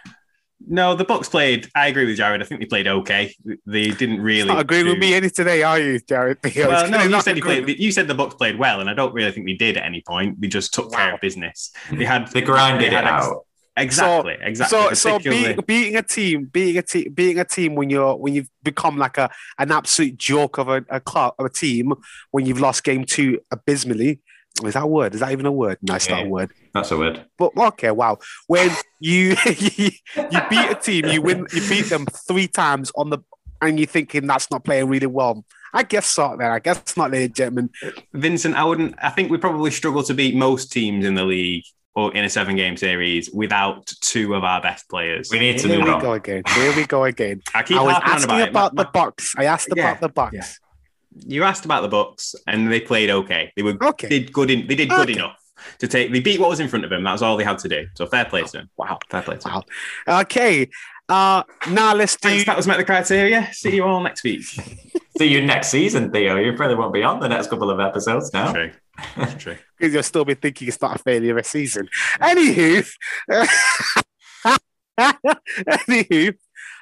[0.68, 1.70] No, the Bucks played.
[1.76, 2.42] I agree with Jared.
[2.42, 3.34] I think they played okay.
[3.66, 6.38] They didn't really Not agreeing with me any today, are you, Jared?
[6.56, 9.14] Well, no, you said, you, played, you said the Bucks played well, and I don't
[9.14, 10.40] really think they did at any point.
[10.42, 11.72] They just took care of business.
[11.92, 13.46] They had They grinded they it ex- out.
[13.78, 14.78] Exactly, exactly.
[14.80, 18.16] So, so Particularly- beat, beating a team, beating a team, beating a team when you're
[18.16, 21.92] when you've become like a an absolute joke of a, a club of a team
[22.32, 24.22] when you've lost game two abysmally.
[24.64, 25.14] Is that a word?
[25.14, 25.78] Is that even a word?
[25.82, 26.52] No, it's not a word.
[26.74, 27.26] That's a word.
[27.38, 28.20] But okay, wow.
[28.48, 33.10] When you you, you beat a team, you win, you beat them three times on
[33.10, 33.20] the,
[33.62, 35.44] and you're thinking that's not playing really well.
[35.74, 36.36] I guess so.
[36.40, 37.70] Then I guess not, ladies and gentlemen.
[38.14, 38.96] Vincent, I wouldn't.
[39.02, 42.30] I think we probably struggle to beat most teams in the league or in a
[42.30, 45.30] seven-game series without two of our best players.
[45.32, 46.02] We need to Here move we on.
[46.02, 46.44] go again.
[46.48, 47.42] Here we go again.
[47.54, 48.76] I keep I was asking about, about, it.
[48.76, 50.34] the Ma- ma- I asked Yeah, about the Bucks.
[50.34, 50.46] yeah.
[51.28, 53.52] You asked about the Bucks, and they played okay.
[53.56, 54.10] They were Okay.
[54.10, 54.50] did good.
[54.52, 55.38] In, they did good enough
[55.80, 56.12] to take.
[56.12, 57.04] They beat what was in front of them.
[57.04, 57.88] That was all they had to do.
[57.96, 58.70] So fair play to them.
[58.78, 59.00] Wow.
[59.10, 59.62] Fair play to them.
[60.08, 60.22] Wow.
[60.22, 60.70] Okay.
[61.08, 62.30] Uh, now let's do.
[62.30, 63.48] Thanks, that was met the criteria.
[63.54, 64.42] See you all next week.
[65.18, 66.36] See you next season, Theo.
[66.38, 68.52] You probably won't be on the next couple of episodes now.
[68.52, 68.72] True.
[69.16, 69.56] That's true.
[69.78, 71.88] because you'll still be thinking it's not a failure of a season.
[72.20, 72.90] Anywho,
[75.00, 76.36] anywho,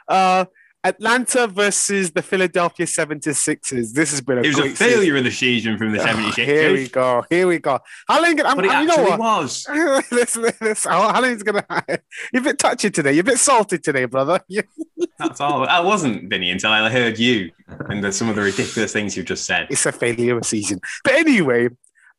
[0.08, 0.46] uh,
[0.86, 3.94] Atlanta versus the Philadelphia 76ers.
[3.94, 6.18] This has been a It was a failure of the season from the season.
[6.18, 6.46] 76ers.
[6.46, 7.24] Here we go.
[7.30, 7.80] Here we go.
[8.08, 8.40] How long?
[8.42, 9.20] I'm, But it you know what?
[9.20, 9.66] was.
[10.12, 11.66] listen, listen, how, how long's gonna?
[12.34, 13.14] You're a bit touchy today.
[13.14, 14.42] You're a bit salty today, brother.
[15.20, 15.66] That's all.
[15.66, 19.26] I wasn't, Vinny, until I heard you and the, some of the ridiculous things you've
[19.26, 19.68] just said.
[19.70, 20.82] It's a failure of a season.
[21.06, 21.70] But anyway,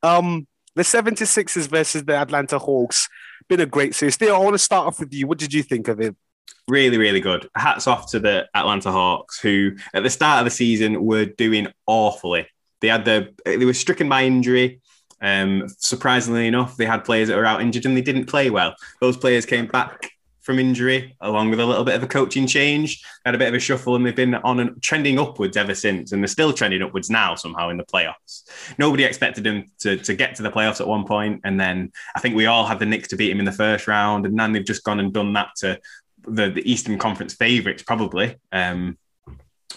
[0.03, 3.09] um, the 76ers versus the Atlanta Hawks.
[3.47, 4.17] Been a great series.
[4.17, 5.27] Theo, I want to start off with you.
[5.27, 6.17] What did you think of it?
[6.66, 7.49] Really, really good.
[7.55, 11.68] Hats off to the Atlanta Hawks, who at the start of the season were doing
[11.86, 12.47] awfully.
[12.80, 14.80] They had the they were stricken by injury.
[15.20, 18.74] Um, surprisingly enough, they had players that were out injured and they didn't play well.
[19.01, 20.11] Those players came back
[20.45, 23.03] from injury, along with a little bit of a coaching change.
[23.24, 26.12] Had a bit of a shuffle, and they've been on and trending upwards ever since.
[26.12, 28.42] And they're still trending upwards now somehow in the playoffs.
[28.78, 32.20] Nobody expected them to, to get to the playoffs at one point, and then I
[32.20, 34.53] think we all had the Knicks to beat him in the first round, and then
[34.53, 35.80] they've just gone and done that to
[36.27, 38.99] the, the Eastern Conference favourites probably, um,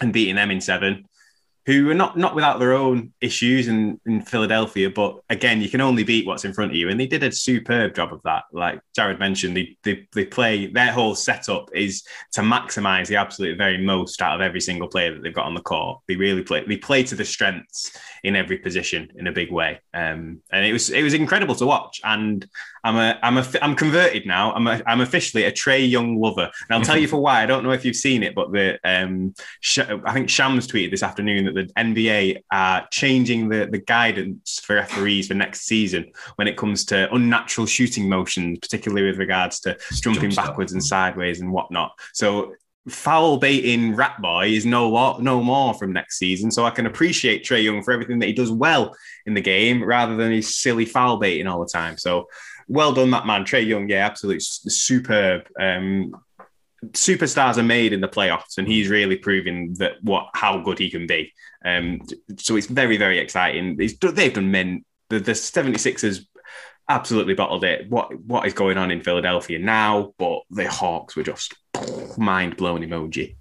[0.01, 1.05] and beating them in seven.
[1.67, 5.81] Who are not not without their own issues in, in Philadelphia, but again, you can
[5.81, 8.45] only beat what's in front of you, and they did a superb job of that.
[8.51, 13.57] Like Jared mentioned, they they, they play their whole setup is to maximise the absolute
[13.57, 15.99] very most out of every single player that they've got on the court.
[16.07, 17.91] They really play they play to the strengths
[18.23, 21.65] in every position in a big way, um, and it was it was incredible to
[21.65, 21.99] watch.
[22.03, 22.47] And
[22.85, 24.53] I'm a I'm a I'm converted now.
[24.53, 27.43] I'm a, I'm officially a Trae Young lover, and I'll tell you for why.
[27.43, 30.91] I don't know if you've seen it, but the um, Sh- I think Shams tweeted
[30.91, 36.11] this afternoon that the NBA are changing the the guidance for referees for next season
[36.35, 40.83] when it comes to unnatural shooting motions, particularly with regards to jumping Jump backwards and
[40.83, 41.91] sideways and whatnot.
[42.13, 42.53] So
[42.89, 46.51] foul baiting rat boy is no no more from next season.
[46.51, 48.95] So I can appreciate Trae Young for everything that he does well
[49.25, 51.97] in the game, rather than his silly foul baiting all the time.
[51.97, 52.27] So
[52.67, 53.89] well done, that man, Trae Young.
[53.89, 55.47] Yeah, absolutely superb.
[55.59, 56.15] Um,
[56.85, 60.89] superstars are made in the playoffs, and he's really proving that what how good he
[60.89, 61.33] can be.
[61.65, 62.01] Um,
[62.37, 63.77] so it's very very exciting.
[63.77, 64.85] They've done men.
[65.09, 66.25] The, the 76ers
[66.89, 67.89] absolutely bottled it.
[67.89, 70.13] What what is going on in Philadelphia now?
[70.17, 71.55] But the Hawks were just
[72.17, 73.35] mind blowing emoji.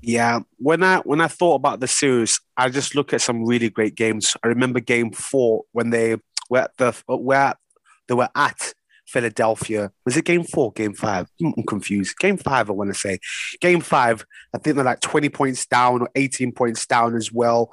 [0.00, 3.70] Yeah, when I when I thought about the series, I just look at some really
[3.70, 4.36] great games.
[4.42, 6.16] I remember Game Four when they
[6.50, 7.54] were at the where
[8.08, 8.74] they were at
[9.12, 9.92] Philadelphia.
[10.06, 10.72] Was it Game Four?
[10.72, 11.28] Game Five?
[11.42, 12.18] I'm confused.
[12.18, 13.18] Game Five, I want to say.
[13.60, 14.24] Game Five.
[14.54, 17.70] I think they're like 20 points down or 18 points down as well.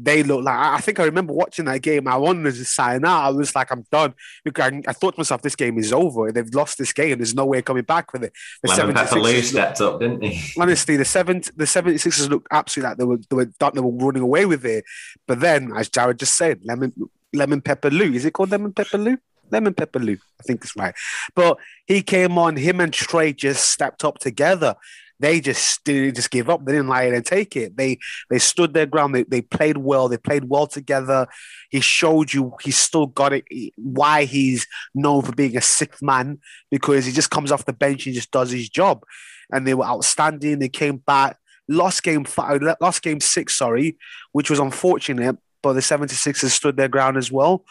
[0.00, 2.06] They look like I think I remember watching that game.
[2.06, 3.24] I wanted to sign out.
[3.24, 4.14] I was like, I'm done.
[4.46, 6.30] I, I thought to myself, this game is over.
[6.30, 7.18] They've lost this game.
[7.18, 8.32] There's no way coming back with it.
[8.62, 10.52] The Lemon Pepper 76ers Lou stepped up, didn't he?
[10.60, 13.90] honestly, the seven the 76ers looked absolutely like they were they were done, they were
[13.90, 14.84] running away with it.
[15.26, 16.92] But then, as Jared just said, lemon
[17.32, 18.12] lemon pepper Lou.
[18.12, 19.18] Is it called lemon pepper Lou?
[19.50, 20.14] Lemon pepper Lou.
[20.14, 20.94] I think it's right.
[21.34, 24.76] But he came on, him and Trae just stepped up together.
[25.20, 26.64] They just didn't just give up.
[26.64, 27.76] They didn't lie and take it.
[27.76, 27.98] They
[28.30, 29.14] they stood their ground.
[29.14, 30.08] They, they played well.
[30.08, 31.26] They played well together.
[31.70, 33.44] He showed you he's still got it.
[33.76, 36.38] Why he's known for being a sixth man
[36.70, 39.02] because he just comes off the bench and just does his job.
[39.50, 40.58] And they were outstanding.
[40.58, 41.38] They came back,
[41.68, 43.96] lost game five, lost game six, sorry,
[44.32, 45.36] which was unfortunate.
[45.62, 47.64] But the 76ers stood their ground as well.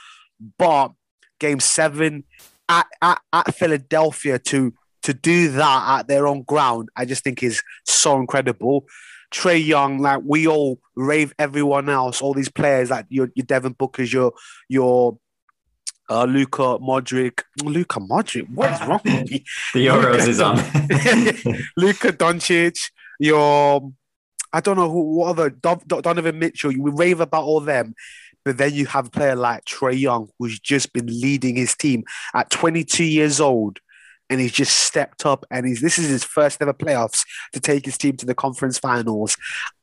[0.58, 0.92] But
[1.40, 2.24] game seven
[2.70, 4.74] at, at, at Philadelphia to
[5.04, 8.86] to do that at their own ground, I just think is so incredible.
[9.32, 13.74] Trae Young, like we all rave everyone else, all these players like your your Devin
[13.74, 14.34] Booker's, your
[14.70, 15.18] your
[16.10, 18.50] uh, Luka Modric, Luka Modric.
[18.54, 19.46] What is wrong with me?
[19.74, 20.56] The Euros is on.
[21.78, 23.92] Luka Doncic, your
[24.54, 26.72] I don't know who what other Don- Don- Donovan Mitchell.
[26.72, 27.96] You rave about all them,
[28.48, 32.06] but then you have a player like Trae Young who's just been leading his team
[32.34, 33.80] at 22 years old,
[34.30, 37.84] and he's just stepped up and he's this is his first ever playoffs to take
[37.84, 39.36] his team to the conference finals.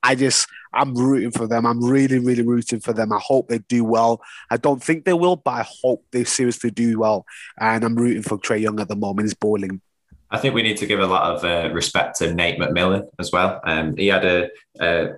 [0.03, 1.67] I just I'm rooting for them.
[1.67, 3.13] I'm really really rooting for them.
[3.13, 4.23] I hope they do well.
[4.51, 7.27] I don't think they will, but I hope they seriously do well.
[7.61, 9.27] And I'm rooting for Trae Young at the moment.
[9.27, 9.83] He's balling.
[10.31, 13.31] I think we need to give a lot of uh, respect to Nate McMillan as
[13.31, 13.61] well.
[13.63, 14.49] Um, he had a,
[14.81, 15.09] a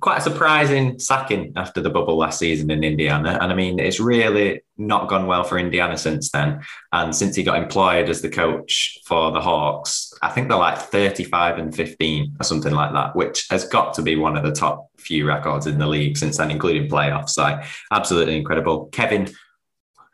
[0.00, 3.98] quite a surprising sacking after the bubble last season in Indiana, and I mean it's
[3.98, 6.62] really not gone well for Indiana since then.
[6.92, 10.78] And since he got employed as the coach for the Hawks, I think they're like
[10.78, 14.52] thirty-five and fifteen or something like that, which has got to be one of the
[14.52, 17.30] top few records in the league since then, including playoffs.
[17.30, 17.60] So
[17.90, 18.86] absolutely incredible.
[18.92, 19.28] Kevin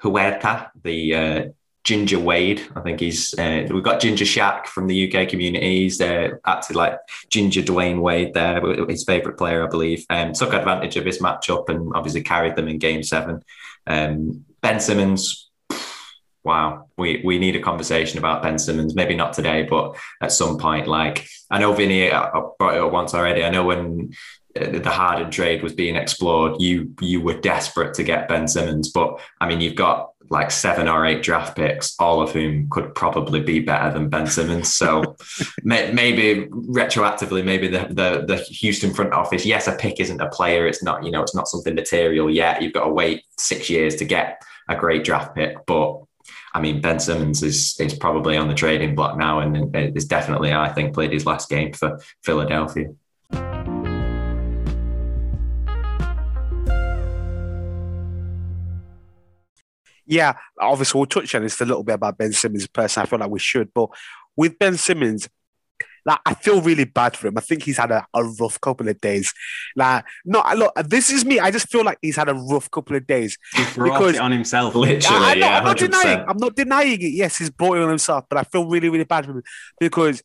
[0.03, 1.45] Huerter, the uh,
[1.89, 2.61] Ginger Wade.
[2.77, 5.85] I think he's uh, we've got Ginger Shack from the UK community.
[5.85, 6.99] He's uh, acted like
[7.31, 10.05] Ginger Dwayne Wade there, his favourite player, I believe.
[10.11, 13.43] Um, took advantage of his matchup and obviously carried them in Game Seven.
[13.87, 15.49] Um, ben Simmons,
[16.45, 18.95] wow, we we need a conversation about Ben Simmons.
[18.95, 20.89] Maybe not today, but at some point.
[20.89, 22.29] Like I know Vinny I
[22.59, 23.43] brought it up once already.
[23.43, 24.13] I know when
[24.61, 28.91] uh, the Harden trade was being explored, you you were desperate to get Ben Simmons,
[28.91, 32.95] but I mean, you've got like seven or eight draft picks, all of whom could
[32.95, 34.73] probably be better than Ben Simmons.
[34.73, 35.17] So
[35.63, 40.29] may, maybe retroactively, maybe the, the the Houston front office, yes, a pick isn't a
[40.29, 40.67] player.
[40.67, 42.63] It's not you know it's not something material yet.
[42.63, 46.03] You've got to wait six years to get a great draft pick, but.
[46.55, 50.53] I mean, Ben Simmons is is probably on the trading block now, and is definitely,
[50.53, 52.89] I think, played his last game for Philadelphia.
[60.09, 63.03] Yeah, obviously we'll touch on this a little bit about Ben Simmons' person.
[63.03, 63.91] I feel like we should, but
[64.37, 65.29] with Ben Simmons,
[66.07, 67.37] like I feel really bad for him.
[67.37, 69.33] I think he's had a, a rough couple of days.
[69.77, 71.39] Like, no, look, this is me.
[71.39, 73.37] I just feel like he's had a rough couple of days
[73.75, 75.25] because on himself, literally.
[75.25, 76.25] I, I, yeah, I'm not denying.
[76.27, 77.13] I'm not denying it.
[77.13, 79.43] Yes, he's brought it on himself, but I feel really, really bad for him
[79.79, 80.23] because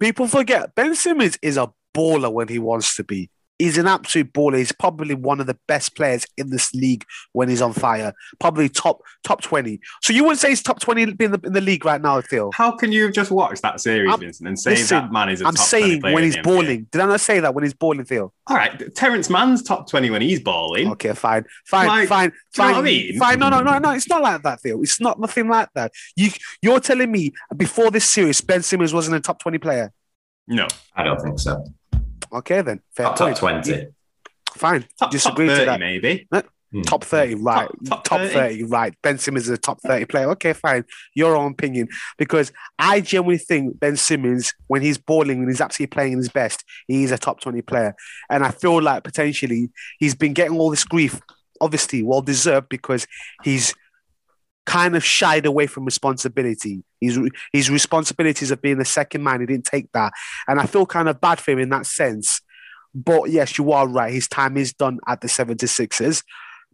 [0.00, 3.30] people forget Ben Simmons is a baller when he wants to be.
[3.58, 4.58] He's an absolute baller.
[4.58, 8.12] He's probably one of the best players in this league when he's on fire.
[8.38, 9.80] Probably top top twenty.
[10.02, 12.50] So you wouldn't say he's top twenty in the, in the league right now, Phil?
[12.54, 15.28] How can you have just watched that series, I'm, Vincent, and say listen, that man
[15.28, 15.42] is?
[15.42, 16.86] i I'm saying when he's balling.
[16.90, 18.32] Did I not say that when he's balling, Phil?
[18.46, 20.90] All right, Terance Mann's top twenty when he's balling.
[20.92, 22.74] Okay, fine, fine, like, fine, fine.
[22.74, 23.18] I mean?
[23.18, 23.38] Fine.
[23.40, 23.90] No, no, no, no.
[23.90, 24.80] It's not like that, Phil.
[24.82, 25.92] It's not nothing like that.
[26.16, 26.30] You
[26.62, 29.92] you're telling me before this series, Ben Simmons wasn't a top twenty player?
[30.46, 31.64] No, I don't think so.
[32.32, 32.80] Okay, then.
[32.94, 33.88] Fair top, top 20.
[34.52, 34.86] Fine.
[34.98, 35.80] Top, Disagree top 30, to that.
[35.80, 36.28] maybe.
[36.70, 36.82] Hmm.
[36.82, 37.68] Top 30, right.
[37.86, 38.34] Top, top 30.
[38.34, 38.62] 30.
[38.64, 38.94] right.
[39.02, 40.30] Ben Simmons is a top 30 player.
[40.32, 40.84] Okay, fine.
[41.14, 41.88] Your own opinion.
[42.18, 46.64] Because I genuinely think Ben Simmons, when he's balling and he's actually playing his best,
[46.86, 47.94] he's a top 20 player.
[48.28, 51.20] And I feel like potentially he's been getting all this grief,
[51.60, 53.06] obviously well deserved, because
[53.44, 53.74] he's
[54.68, 56.84] kind of shied away from responsibility.
[57.00, 57.18] His,
[57.54, 60.12] his responsibilities of being the second man, he didn't take that.
[60.46, 62.42] And I feel kind of bad for him in that sense.
[62.94, 64.12] But yes, you are right.
[64.12, 66.22] His time is done at the 76ers.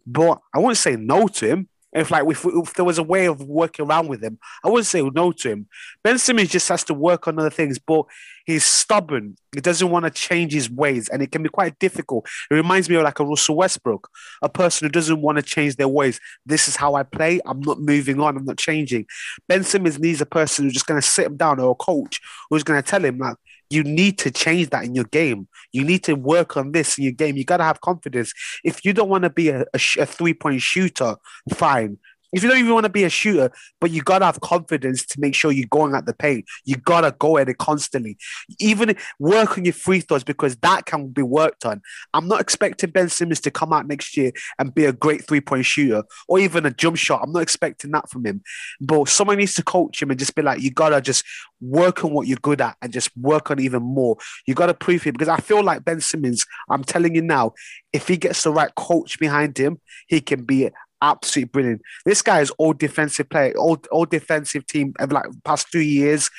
[0.05, 1.69] But I wouldn't say no to him.
[1.95, 4.85] If like if, if there was a way of working around with him, I wouldn't
[4.85, 5.67] say no to him.
[6.03, 8.05] Ben Simmons just has to work on other things, but
[8.45, 9.37] he's stubborn.
[9.53, 12.27] He doesn't want to change his ways, and it can be quite difficult.
[12.51, 14.09] It reminds me of like a Russell Westbrook,
[14.41, 16.19] a person who doesn't want to change their ways.
[16.45, 17.39] This is how I play.
[17.45, 18.35] I'm not moving on.
[18.35, 19.05] I'm not changing.
[19.47, 22.19] Ben Simmons needs a person who's just going to sit him down or a coach
[22.49, 23.37] who's going to tell him like,
[23.69, 25.47] you need to change that in your game.
[25.71, 27.35] You need to work on this in your game.
[27.35, 28.33] You got to have confidence.
[28.63, 31.15] If you don't want to be a, a, a three point shooter,
[31.53, 31.97] fine.
[32.35, 35.21] If you don't even want to be a shooter, but you gotta have confidence to
[35.21, 36.43] make sure you're going at the paint.
[36.65, 38.17] You gotta go at it constantly.
[38.59, 41.81] Even work on your free throws because that can be worked on.
[42.13, 45.39] I'm not expecting Ben Simmons to come out next year and be a great three
[45.39, 47.21] point shooter or even a jump shot.
[47.23, 48.43] I'm not expecting that from him.
[48.81, 51.23] But someone needs to coach him and just be like, you gotta just
[51.61, 54.17] work on what you're good at and just work on even more.
[54.45, 56.45] You gotta prove him because I feel like Ben Simmons.
[56.69, 57.53] I'm telling you now,
[57.93, 60.69] if he gets the right coach behind him, he can be
[61.05, 61.81] absolutely brilliant.
[62.05, 66.29] This guy is all defensive player, all, all defensive team of like past two years.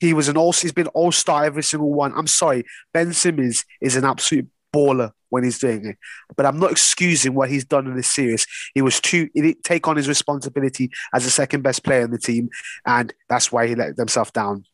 [0.00, 2.12] He was an all he's been all star every single one.
[2.16, 5.96] I'm sorry, Ben Simmons is an absolute baller when he's doing it.
[6.36, 8.46] But I'm not excusing what he's done in this series.
[8.74, 12.10] He was too he didn't take on his responsibility as the second best player in
[12.10, 12.50] the team,
[12.86, 14.64] and that's why he let himself down.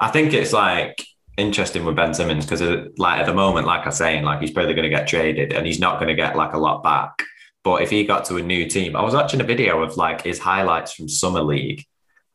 [0.00, 1.04] I think it's like
[1.36, 4.50] interesting with Ben Simmons because uh, like at the moment, like I'm saying, like he's
[4.50, 7.22] probably going to get traded and he's not going to get like a lot back.
[7.66, 10.22] But if he got to a new team, I was watching a video of like
[10.22, 11.84] his highlights from summer league,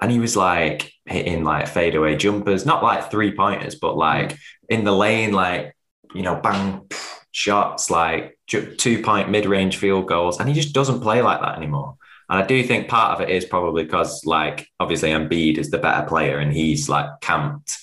[0.02, 4.84] and he was like hitting like fadeaway jumpers, not like three pointers, but like in
[4.84, 5.74] the lane, like
[6.14, 6.86] you know, bang
[7.32, 11.56] shots, like two point mid range field goals, and he just doesn't play like that
[11.56, 11.96] anymore.
[12.30, 15.78] And I do think part of it is probably because like obviously Embiid is the
[15.78, 17.78] better player, and he's like camped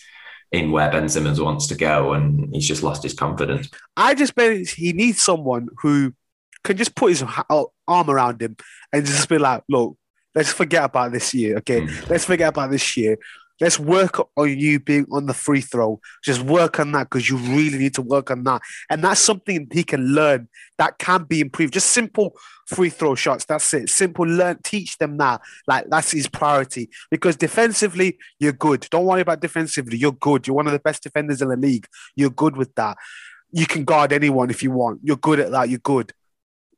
[0.53, 3.71] in where Ben Simmons wants to go, and he's just lost his confidence.
[3.97, 6.13] I just bet he needs someone who
[6.65, 8.57] can just put his arm around him
[8.93, 9.97] and just be like, look,
[10.35, 11.81] let's forget about this year, okay?
[11.81, 12.09] Mm.
[12.09, 13.17] Let's forget about this year.
[13.61, 16.01] Let's work on you being on the free throw.
[16.23, 18.63] Just work on that because you really need to work on that.
[18.89, 20.49] And that's something he can learn
[20.79, 21.73] that can be improved.
[21.73, 22.37] Just simple
[22.67, 23.47] free throw shots.
[23.47, 23.89] That's it.
[23.89, 25.41] Simple learn, teach them that.
[25.67, 26.89] Like that's his priority.
[27.11, 28.87] Because defensively, you're good.
[28.91, 29.99] Don't worry about defensively.
[29.99, 30.47] You're good.
[30.47, 31.89] You're one of the best defenders in the league.
[32.15, 32.97] You're good with that.
[33.51, 35.01] You can guard anyone if you want.
[35.03, 35.69] You're good at that.
[35.69, 36.13] You're good.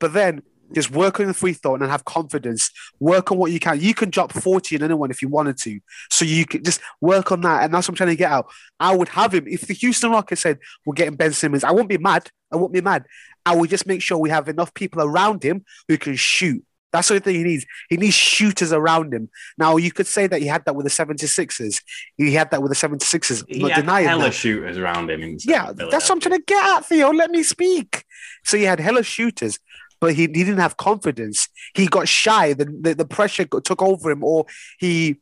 [0.01, 0.43] But then
[0.73, 2.71] Just work on the free throw and have confidence.
[3.01, 3.81] Work on what you can.
[3.81, 5.81] You can drop 40 in anyone if you wanted to.
[6.11, 7.65] So you can just work on that.
[7.65, 8.47] And that's what I'm trying to get out.
[8.79, 9.47] I would have him.
[9.49, 12.31] If the Houston Rockets said, we're getting Ben Simmons, I won't be mad.
[12.53, 13.05] I won't be mad.
[13.45, 16.63] I would just make sure we have enough people around him who can shoot.
[16.93, 17.67] That's the only thing he needs.
[17.89, 19.29] He needs shooters around him.
[19.57, 21.83] Now, you could say that he had that with the 76ers.
[22.17, 23.43] He had that with the 76ers.
[23.43, 24.35] I'm He not had denying hella that.
[24.35, 25.37] shooters around him.
[25.45, 27.13] Yeah, that's what I'm trying to get at, Theo.
[27.13, 28.05] Let me speak.
[28.45, 29.61] So he had hella shooters,
[30.01, 31.49] but he, he didn't have confidence.
[31.75, 32.53] He got shy.
[32.53, 34.47] The, the, the pressure got, took over him, or
[34.79, 35.17] he,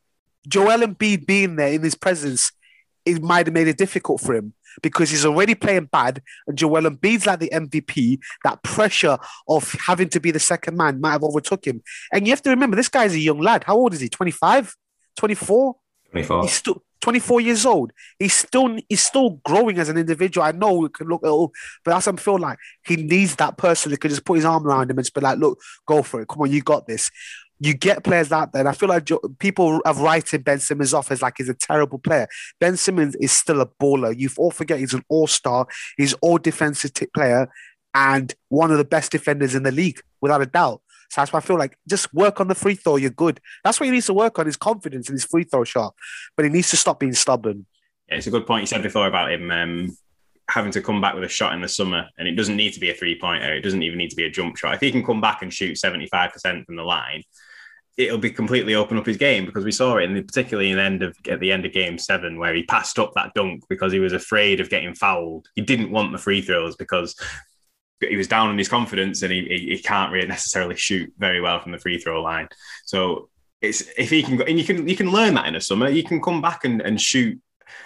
[0.47, 2.51] Joel Embiid being there in his presence,
[3.05, 6.21] it might have made it difficult for him because he's already playing bad.
[6.47, 8.19] And Joel Embiid's like the MVP.
[8.43, 9.17] That pressure
[9.47, 11.81] of having to be the second man might have overtook him.
[12.13, 13.63] And you have to remember, this guy's a young lad.
[13.65, 14.09] How old is he?
[14.09, 14.75] 25?
[15.17, 15.75] 24?
[16.11, 16.41] 24.
[16.43, 17.91] He's still 24 years old.
[18.17, 20.45] He's still he's still growing as an individual.
[20.45, 21.51] I know it can look little,
[21.83, 22.57] but that's what I feel like.
[22.85, 25.21] He needs that person that can just put his arm around him and just be
[25.21, 26.27] like, look, go for it.
[26.27, 27.09] Come on, you got this.
[27.61, 28.61] You get players out there.
[28.61, 31.99] And I feel like people have writing Ben Simmons off as like he's a terrible
[31.99, 32.27] player.
[32.59, 34.17] Ben Simmons is still a baller.
[34.17, 35.67] You all forget he's an all-star.
[35.97, 37.49] He's all defensive player
[37.93, 40.81] and one of the best defenders in the league, without a doubt.
[41.09, 42.95] So that's why I feel like just work on the free throw.
[42.95, 43.39] You're good.
[43.63, 45.95] That's what he needs to work on his confidence in his free throw shot.
[46.35, 47.65] But he needs to stop being stubborn.
[48.07, 49.97] Yeah, it's a good point you said before about him um,
[50.49, 52.79] having to come back with a shot in the summer, and it doesn't need to
[52.79, 53.53] be a three pointer.
[53.53, 54.75] It doesn't even need to be a jump shot.
[54.75, 57.23] If he can come back and shoot seventy five percent from the line,
[57.97, 60.77] it'll be completely open up his game because we saw it in the, particularly in
[60.77, 63.63] the end of at the end of game seven where he passed up that dunk
[63.69, 65.47] because he was afraid of getting fouled.
[65.55, 67.15] He didn't want the free throws because
[67.99, 71.41] he was down on his confidence and he, he, he can't really necessarily shoot very
[71.41, 72.47] well from the free throw line.
[72.85, 73.29] So
[73.61, 75.89] it's if he can go and you can you can learn that in a summer.
[75.89, 77.39] You can come back and, and shoot.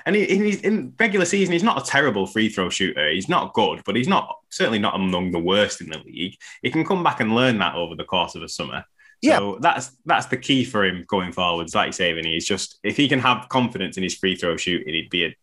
[0.05, 3.09] And he, he's in regular season, he's not a terrible free throw shooter.
[3.09, 6.36] He's not good, but he's not certainly not among the worst in the league.
[6.61, 8.86] He can come back and learn that over the course of a summer.
[9.24, 11.74] So that's that's the key for him going forwards.
[11.74, 14.57] Like you say, Vinny, he's just if he can have confidence in his free throw
[14.57, 15.36] shooting, he'd be a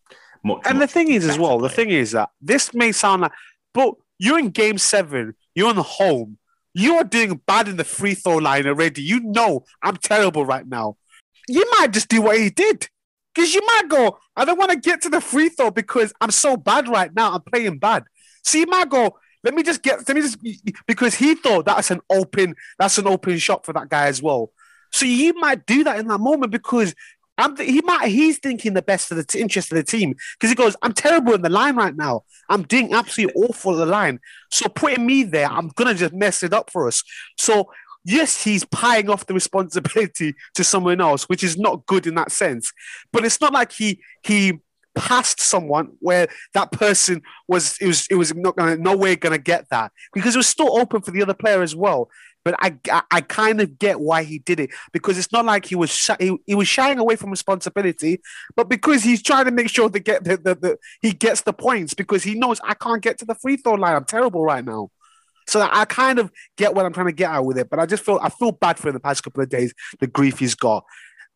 [0.43, 0.61] much.
[0.65, 3.31] And the thing is, as well, the thing is that this may sound like,
[3.73, 6.37] but you're in game seven, you're on the home,
[6.75, 9.01] you are doing bad in the free throw line already.
[9.01, 10.97] You know I'm terrible right now.
[11.49, 12.87] You might just do what he did.
[13.33, 16.31] Because you might go, I don't want to get to the free throw because I'm
[16.31, 17.31] so bad right now.
[17.31, 18.03] I'm playing bad.
[18.43, 20.37] So you might go, let me just get, let me just,
[20.85, 24.51] because he thought that's an open, that's an open shot for that guy as well.
[24.91, 26.93] So you might do that in that moment because
[27.41, 30.15] I'm th- he might he's thinking the best for the t- interest of the team
[30.33, 32.23] because he goes, I'm terrible in the line right now.
[32.49, 34.19] I'm doing absolutely awful at the line.
[34.49, 37.03] So putting me there, I'm gonna just mess it up for us.
[37.37, 37.69] So
[38.03, 42.31] yes, he's pieing off the responsibility to someone else, which is not good in that
[42.31, 42.71] sense.
[43.11, 44.59] But it's not like he he
[44.93, 49.37] passed someone where that person was it was it was not gonna no way gonna
[49.37, 52.09] get that because it was still open for the other player as well.
[52.43, 55.65] But I, I, I kind of get why he did it because it's not like
[55.65, 58.21] he was he, he was shying away from responsibility,
[58.55, 61.53] but because he's trying to make sure to get the, the, the he gets the
[61.53, 63.95] points because he knows I can't get to the free throw line.
[63.95, 64.89] I'm terrible right now.
[65.47, 67.85] So I kind of get what I'm trying to get out with it, but I
[67.85, 70.55] just feel I feel bad for him the past couple of days, the grief he's
[70.55, 70.85] got.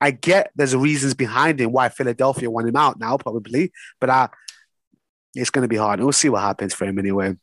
[0.02, 4.30] I get there's reasons behind him why Philadelphia want him out now, probably, but I,
[5.34, 6.00] it's going to be hard.
[6.00, 7.36] We'll see what happens for him anyway.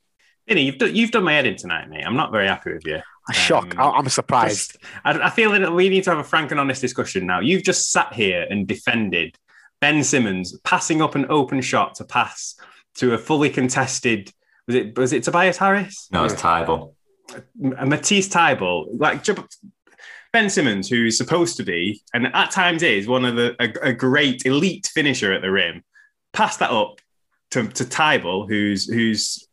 [0.48, 2.04] Vinny, you've done, you've done my head in tonight, mate.
[2.04, 2.96] I'm not very happy with you.
[3.28, 3.74] I'm shocked.
[3.74, 4.72] Um, I- I'm surprised.
[4.72, 7.40] Just- I, I feel that we need to have a frank and honest discussion now.
[7.40, 9.36] You've just sat here and defended
[9.80, 12.56] Ben Simmons passing up an open shot to pass
[12.96, 14.32] to a fully contested.
[14.66, 16.08] Was it was it Tobias Harris?
[16.12, 16.94] No, it's Thybulle.
[17.62, 19.24] M- Matisse Thybulle, like
[20.32, 23.92] Ben Simmons, who's supposed to be and at times is one of the a, a
[23.92, 25.82] great elite finisher at the rim,
[26.32, 27.00] passed that up
[27.52, 29.48] to to Thybulle, who's who's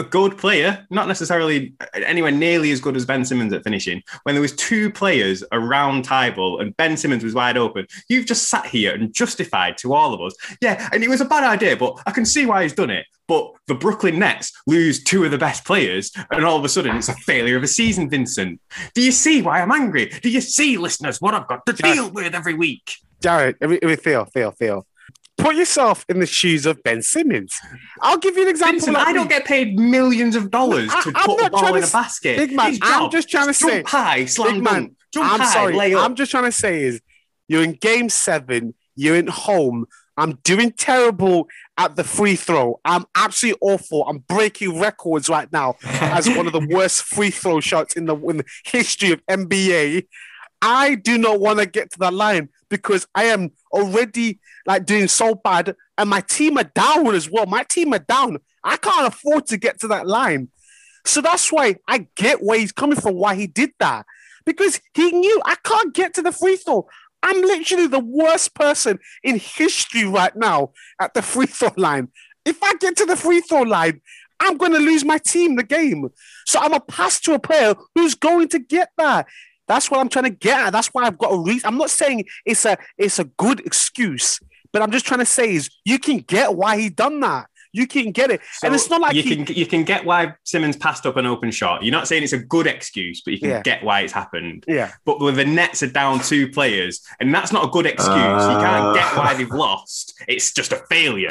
[0.00, 4.02] a good player, not necessarily anywhere nearly as good as Ben Simmons at finishing.
[4.24, 8.48] When there was two players around Thybulle and Ben Simmons was wide open, you've just
[8.48, 11.76] sat here and justified to all of us, yeah, and it was a bad idea,
[11.76, 13.06] but I can see why he's done it.
[13.28, 16.96] But the Brooklyn Nets lose two of the best players, and all of a sudden
[16.96, 18.60] it's a failure of a season, Vincent.
[18.94, 20.06] Do you see why I'm angry?
[20.06, 22.96] Do you see, listeners, what I've got to deal with every week?
[23.22, 24.86] Jared, every, Theo, Theo, Theo.
[25.42, 27.58] Put yourself in the shoes of Ben Simmons.
[28.02, 28.74] I'll give you an example.
[28.74, 31.74] Vincent, like I don't get paid millions of dollars I- to I'm put a ball
[31.74, 32.36] in a s- basket.
[32.36, 35.32] Big man, His I'm job, just trying to say- jump high, slam Big man, jump
[35.32, 35.94] I'm high, sorry.
[35.96, 37.00] I'm just trying to say is
[37.48, 39.86] you're in game seven, you're in home.
[40.16, 42.78] I'm doing terrible at the free throw.
[42.84, 44.04] I'm absolutely awful.
[44.06, 48.14] I'm breaking records right now as one of the worst free throw shots in the,
[48.16, 50.06] in the history of NBA.
[50.60, 55.08] I do not want to get to that line because I am already like doing
[55.08, 57.46] so bad, and my team are down as well.
[57.46, 58.38] My team are down.
[58.64, 60.48] I can't afford to get to that line.
[61.04, 64.06] So that's why I get where he's coming from, why he did that.
[64.46, 66.86] Because he knew I can't get to the free throw.
[67.22, 72.08] I'm literally the worst person in history right now at the free throw line.
[72.44, 74.00] If I get to the free throw line,
[74.40, 76.08] I'm going to lose my team the game.
[76.46, 79.26] So I'm a pass to a player who's going to get that.
[79.70, 80.70] That's what I'm trying to get at.
[80.70, 81.68] That's why I've got a reason.
[81.68, 84.40] I'm not saying it's a it's a good excuse,
[84.72, 87.46] but I'm just trying to say is you can get why he done that.
[87.72, 90.04] You can get it, So and it's not like you he, can you can get
[90.04, 91.82] why Simmons passed up an open shot.
[91.84, 93.62] You're not saying it's a good excuse, but you can Yeah.
[93.62, 94.64] get why it's happened.
[94.66, 94.92] yeah.
[95.04, 98.10] But when the Nets are down two players, and that's not a good excuse.
[98.16, 100.14] you can't get why they've lost.
[100.26, 101.28] It's just a failure.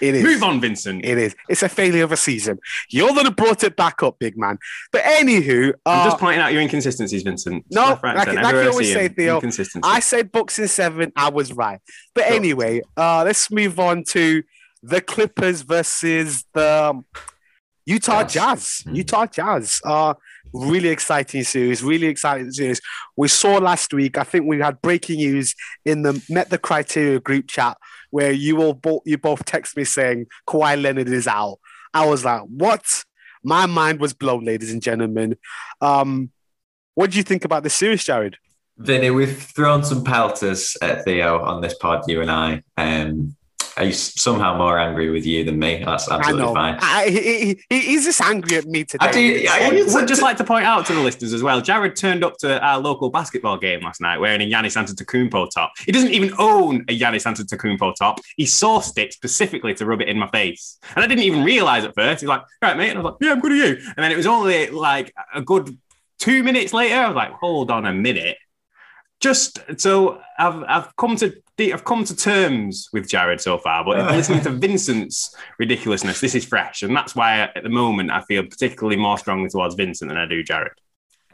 [0.00, 0.22] It is.
[0.22, 1.04] Move on, Vincent.
[1.04, 1.34] It is.
[1.48, 2.58] It's a failure of a season.
[2.88, 4.58] You're the one brought it back up, big man.
[4.92, 7.64] But anywho, I'm uh, just pointing out your inconsistencies, Vincent.
[7.70, 9.40] No, right, like- like you Everywhere always say, Theo.
[9.82, 11.12] I said Bucks in seven.
[11.16, 11.80] I was right.
[12.14, 12.34] But Sure.
[12.36, 14.42] anyway, uh, let's move on to
[14.82, 17.02] the Clippers versus the
[17.86, 18.32] Utah Jazz.
[18.32, 18.82] Jazz.
[18.86, 18.96] Mhm.
[18.96, 19.80] Utah Jazz.
[19.84, 20.14] Uh,
[20.52, 21.82] really exciting series.
[21.82, 22.80] Really exciting series.
[23.16, 24.18] We saw last week.
[24.18, 25.54] I think we had breaking news
[25.84, 27.76] in the Met the Criteria group chat
[28.10, 31.58] where you all both you both text me saying Kawhi Leonard is out.
[31.94, 33.04] I was like, what?
[33.42, 35.36] My mind was blown, ladies and gentlemen.
[35.80, 36.30] Um,
[36.94, 38.36] what do you think about the series, Jared?
[38.76, 42.62] Vinny, we've thrown some pelters at Theo on this pod, you and I.
[42.76, 43.36] Um,
[43.82, 45.82] he's somehow more angry with you than me.
[45.84, 46.54] That's I absolutely know.
[46.54, 46.78] fine.
[46.80, 49.06] I, he, he, he- he's just angry at me today.
[49.06, 51.60] I do- I- I would just like to point out to the listeners as well.
[51.60, 55.72] Jared turned up to our local basketball game last night wearing a Giannis Antetokounmpo top.
[55.84, 58.20] He doesn't even own a Giannis Antetokounmpo top.
[58.36, 61.84] He sourced it specifically to rub it in my face, and I didn't even realize
[61.84, 62.20] at first.
[62.20, 63.98] He's like, "All right, mate," and I was like, "Yeah, I'm good at you." And
[63.98, 65.76] then it was only like a good
[66.18, 66.94] two minutes later.
[66.96, 68.36] I was like, "Hold on a minute."
[69.20, 74.10] Just so I've I've come to I've come to terms with Jared so far, but
[74.12, 78.44] listening to Vincent's ridiculousness, this is fresh, and that's why at the moment I feel
[78.44, 80.72] particularly more strongly towards Vincent than I do Jared.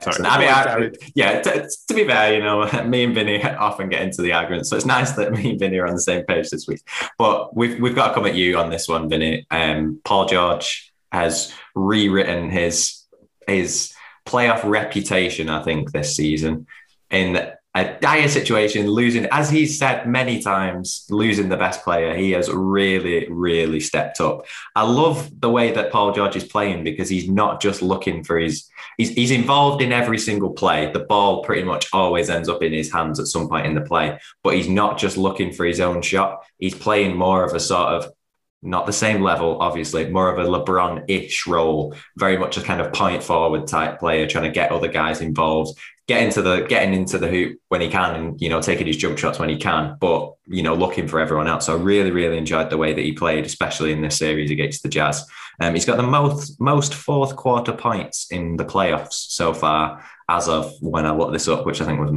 [0.01, 0.17] Sorry.
[0.25, 0.99] I mean, I, Jared.
[1.15, 1.41] yeah.
[1.41, 4.77] T- to be fair, you know, me and Vinny often get into the argument, so
[4.77, 6.83] it's nice that me and Vinny are on the same page this week.
[7.19, 9.47] But we've we've got to come at you on this one, Vinny.
[9.51, 13.05] Um, Paul George has rewritten his
[13.47, 13.93] his
[14.27, 16.67] playoff reputation, I think, this season
[17.11, 22.15] in a dire situation, losing, as he's said many times, losing the best player.
[22.15, 24.47] He has really, really stepped up.
[24.75, 28.39] I love the way that Paul George is playing because he's not just looking for
[28.39, 28.67] his
[28.97, 30.91] he's, he's involved in every single play.
[30.91, 33.83] The ball pretty much always ends up in his hands at some point in the
[33.83, 36.47] play, but he's not just looking for his own shot.
[36.59, 38.11] He's playing more of a sort of
[38.63, 42.81] not the same level, obviously, more of a LeBron ish role, very much a kind
[42.81, 45.79] of point forward type player, trying to get other guys involved,
[46.09, 48.97] get into the getting into the hoop when he can, and you know, taking his
[48.97, 51.67] jump shots when he can, but you know, looking for everyone else.
[51.67, 54.83] So I really, really enjoyed the way that he played, especially in this series against
[54.83, 55.27] the Jazz.
[55.61, 60.49] Um, he's got the most most fourth quarter points in the playoffs so far, as
[60.49, 62.11] of when I looked this up, which I think was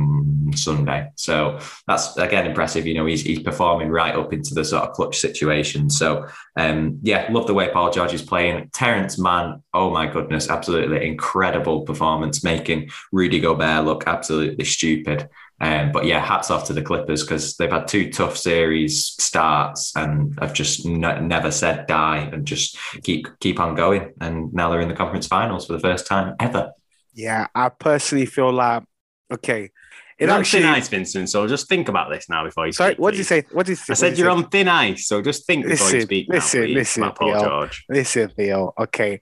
[0.56, 1.10] Sunday.
[1.16, 2.86] So that's again impressive.
[2.86, 5.90] You know, he's he's performing right up into the sort of clutch situation.
[5.90, 8.70] So um, yeah, love the way Paul George is playing.
[8.74, 15.30] Terance Mann, oh my goodness, absolutely incredible performance, making Rudy Gobert look absolutely stupid.
[15.62, 19.94] Um, but yeah, hats off to the Clippers because they've had two tough series starts
[19.96, 24.14] and have just n- never said die and just keep keep on going.
[24.22, 26.72] And now they're in the conference finals for the first time ever.
[27.14, 28.84] Yeah, I personally feel like
[29.32, 29.72] okay.
[30.18, 31.30] It You're on thin ice, Vincent.
[31.30, 32.74] So just think about this now before you.
[32.74, 33.46] Sorry, speak, what did you say?
[33.52, 33.92] What did you say?
[33.92, 36.28] I said you're on thin ice, so just think before you Listen, speak.
[36.30, 37.44] listen, now, please, listen, Theo.
[37.44, 37.86] George.
[37.88, 38.74] Listen, Theo.
[38.78, 39.22] Okay,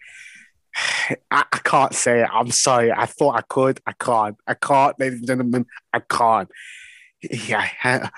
[1.32, 2.30] I, I can't say it.
[2.34, 2.92] I'm sorry.
[2.92, 3.80] I thought I could.
[3.86, 4.38] I can't.
[4.48, 5.66] I can't, ladies and gentlemen.
[5.94, 6.50] I can't.
[7.22, 8.10] Yeah.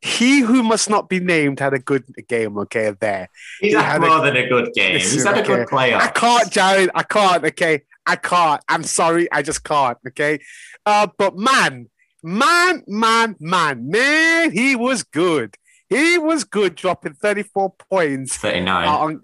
[0.00, 2.56] He who must not be named had a good game.
[2.58, 3.28] Okay, there.
[3.60, 4.98] He's He had had a- more than a good game.
[4.98, 5.74] He's had a good okay.
[5.74, 6.00] playoff.
[6.00, 6.90] I can't, Jared.
[6.94, 7.44] I can't.
[7.44, 8.62] Okay, I can't.
[8.68, 9.30] I'm sorry.
[9.32, 9.98] I just can't.
[10.06, 10.38] Okay.
[10.86, 11.88] Uh, but man,
[12.22, 15.56] man, man, man, man, he was good.
[15.88, 18.36] He was good, dropping 34 points.
[18.36, 18.86] 39.
[18.86, 19.22] uh, on,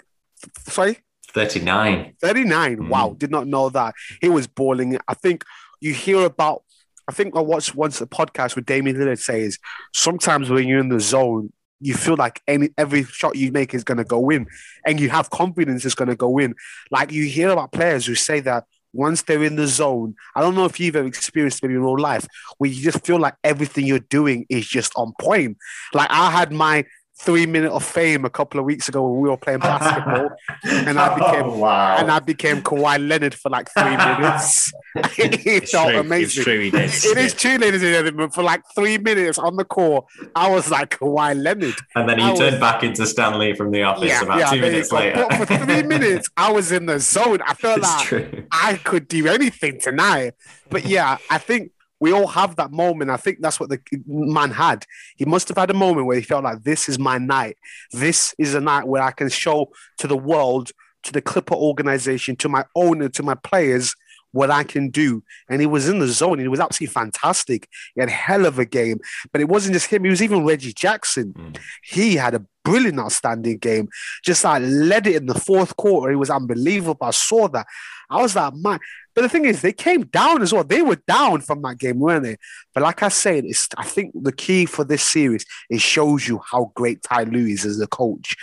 [0.67, 0.99] sorry,
[1.29, 2.15] 39.
[2.21, 2.77] 39.
[2.77, 2.89] Mm.
[2.89, 3.95] Wow, did not know that.
[4.21, 4.99] He was balling.
[5.07, 5.45] I think
[5.81, 6.64] you hear about.
[7.09, 9.59] I think I watched once a podcast with Damian Lillard says
[9.93, 13.85] sometimes when you're in the zone, you feel like any every shot you make is
[13.85, 14.47] going to go in,
[14.87, 16.55] and you have confidence it's going to go in.
[16.91, 20.55] Like you hear about players who say that once they're in the zone, I don't
[20.55, 22.27] know if you've ever experienced maybe in real life,
[22.59, 25.59] where you just feel like everything you're doing is just on point.
[25.93, 26.85] Like I had my
[27.17, 30.31] three minute of fame a couple of weeks ago when we were playing basketball,
[30.65, 31.97] and I became Oh, wow.
[31.97, 34.73] and I became Kawhi Leonard for like three minutes.
[35.19, 36.01] it It's felt true.
[36.01, 36.25] amazing.
[36.41, 36.61] It's true.
[36.61, 36.91] He did.
[36.91, 38.31] It is true, ladies and gentlemen.
[38.31, 42.25] For like three minutes on the call, I was like, "Kawhi Leonard?" And then he
[42.25, 45.27] I was- turned back into Stanley from the office about two minutes later.
[45.29, 47.39] But for three minutes, I was in the zone.
[47.47, 48.45] I felt it's like true.
[48.51, 50.35] I could do anything tonight.
[50.71, 51.71] But yeah, I think
[52.05, 53.11] we all have that moment.
[53.11, 54.85] I think that's what the man had.
[55.17, 57.57] He must have had a moment where he felt like this is my night.
[57.93, 60.71] This is a night where I can show to the world,
[61.05, 63.95] to the Clipper organization, to my owner, to my players
[64.33, 65.23] what I can do.
[65.49, 66.41] And he was in the zone.
[66.41, 67.69] He was absolutely fantastic.
[67.95, 68.99] He had a hell of a game.
[69.33, 71.33] But it wasn't just him, it was even Reggie Jackson.
[71.33, 71.57] Mm.
[71.85, 73.89] He had a brilliant, outstanding game.
[74.23, 76.11] Just like led it in the fourth quarter.
[76.11, 77.07] He was unbelievable.
[77.07, 77.67] I saw that.
[78.11, 78.81] I was like, man.
[79.15, 80.65] But the thing is, they came down as well.
[80.65, 82.37] They were down from that game, weren't they?
[82.75, 86.41] But like I said, it's I think the key for this series it shows you
[86.51, 88.37] how great Ty Lue is as a coach.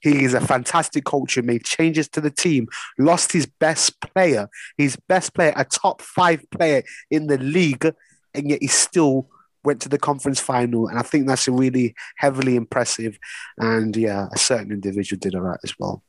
[0.00, 2.68] He is a fantastic coach who made changes to the team,
[2.98, 7.90] lost his best player, his best player, a top five player in the league,
[8.34, 9.28] and yet he still
[9.64, 10.88] went to the conference final.
[10.88, 13.18] And I think that's a really heavily impressive.
[13.58, 16.02] And yeah, a certain individual did all right as well.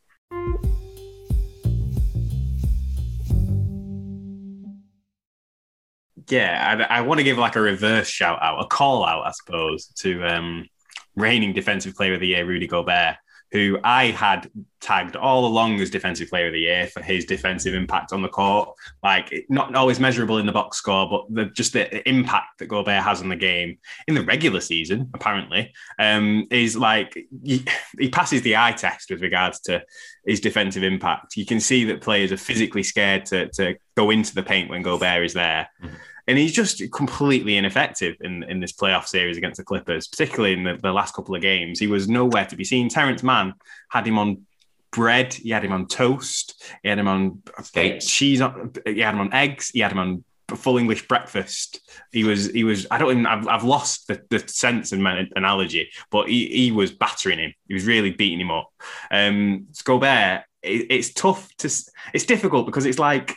[6.29, 9.31] Yeah, I, I want to give like a reverse shout out, a call out, I
[9.31, 10.67] suppose, to um,
[11.15, 13.17] reigning defensive player of the year, Rudy Gobert,
[13.51, 14.49] who I had
[14.79, 18.29] tagged all along as defensive player of the year for his defensive impact on the
[18.29, 18.69] court.
[19.03, 23.03] Like not always measurable in the box score, but the, just the impact that Gobert
[23.03, 27.13] has on the game in the regular season, apparently, um, is like
[27.43, 27.65] he,
[27.99, 29.83] he passes the eye test with regards to
[30.25, 31.35] his defensive impact.
[31.35, 34.81] You can see that players are physically scared to, to go into the paint when
[34.81, 35.69] Gobert is there.
[35.83, 35.91] Mhm.
[36.31, 40.63] And he's just completely ineffective in, in this playoff series against the Clippers, particularly in
[40.63, 41.77] the, the last couple of games.
[41.77, 42.87] He was nowhere to be seen.
[42.87, 43.53] Terance Mann
[43.89, 44.45] had him on
[44.93, 48.09] bread, he had him on toast, he had him on Skates.
[48.09, 51.81] cheese, on, he had him on eggs, he had him on full English breakfast.
[52.13, 52.87] He was, he was.
[52.89, 53.25] I don't even.
[53.25, 55.05] I've, I've lost the, the sense and
[55.35, 57.53] analogy, but he, he was battering him.
[57.67, 58.71] He was really beating him up.
[59.11, 61.69] Um, Gobert, it, it's tough to.
[62.13, 63.35] It's difficult because it's like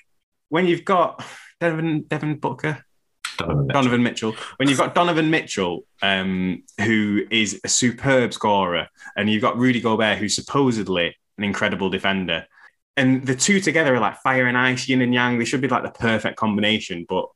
[0.49, 1.25] when you've got
[1.61, 2.85] Devin Devin Booker,
[3.39, 3.73] Donovan Mitchell.
[3.73, 4.37] Donovan Mitchell.
[4.57, 9.81] When you've got Donovan Mitchell, um, who is a superb scorer, and you've got Rudy
[9.81, 12.47] Gobert, who's supposedly an incredible defender,
[12.97, 15.39] and the two together are like fire and ice, yin and yang.
[15.39, 17.27] They should be like the perfect combination, but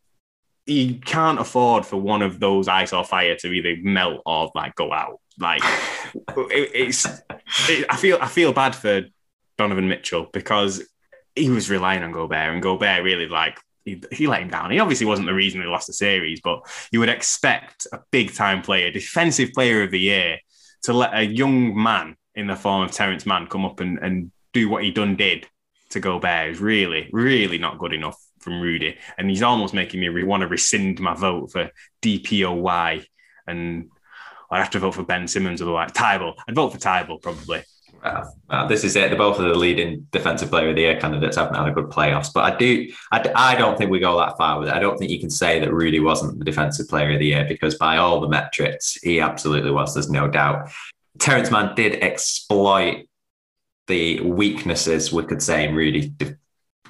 [0.67, 4.75] you can't afford for one of those ice or fire to either melt or like
[4.75, 5.21] go out.
[5.39, 5.63] Like
[6.15, 7.07] it, it's,
[7.69, 9.03] it, I feel I feel bad for
[9.57, 10.83] Donovan Mitchell because
[11.35, 13.59] he was relying on Gobert, and Gobert really like
[13.89, 14.71] he, he let him down.
[14.71, 16.61] He obviously wasn't the reason they lost the series, but
[16.93, 20.39] you would expect a big time player, defensive player of the year,
[20.83, 24.31] to let a young man in the form of Terance Mann come up and, and
[24.53, 25.47] do what he done did
[25.91, 28.97] to Gobert is really, really not good enough from Rudy.
[29.17, 31.71] And he's almost making me want to rescind my vote for
[32.03, 33.05] DPOY.
[33.47, 33.91] And
[34.51, 35.93] I'd have to vote for Ben Simmons otherwise.
[35.93, 36.35] Thybulle.
[36.47, 37.63] I'd vote for Thybulle probably.
[38.03, 39.09] Uh, uh, this is it.
[39.09, 41.87] They're both of the leading defensive player of the year candidates haven't had a good
[41.87, 42.33] playoffs.
[42.33, 44.75] But I do, I, I don't think we go that far with it.
[44.75, 47.45] I don't think you can say that Rudy wasn't the defensive player of the year
[47.49, 49.95] because by all the metrics, he absolutely was.
[49.95, 50.71] There's no doubt.
[51.19, 53.07] Terance Mann did exploit
[53.89, 56.15] the weaknesses, we could say, in Rudy,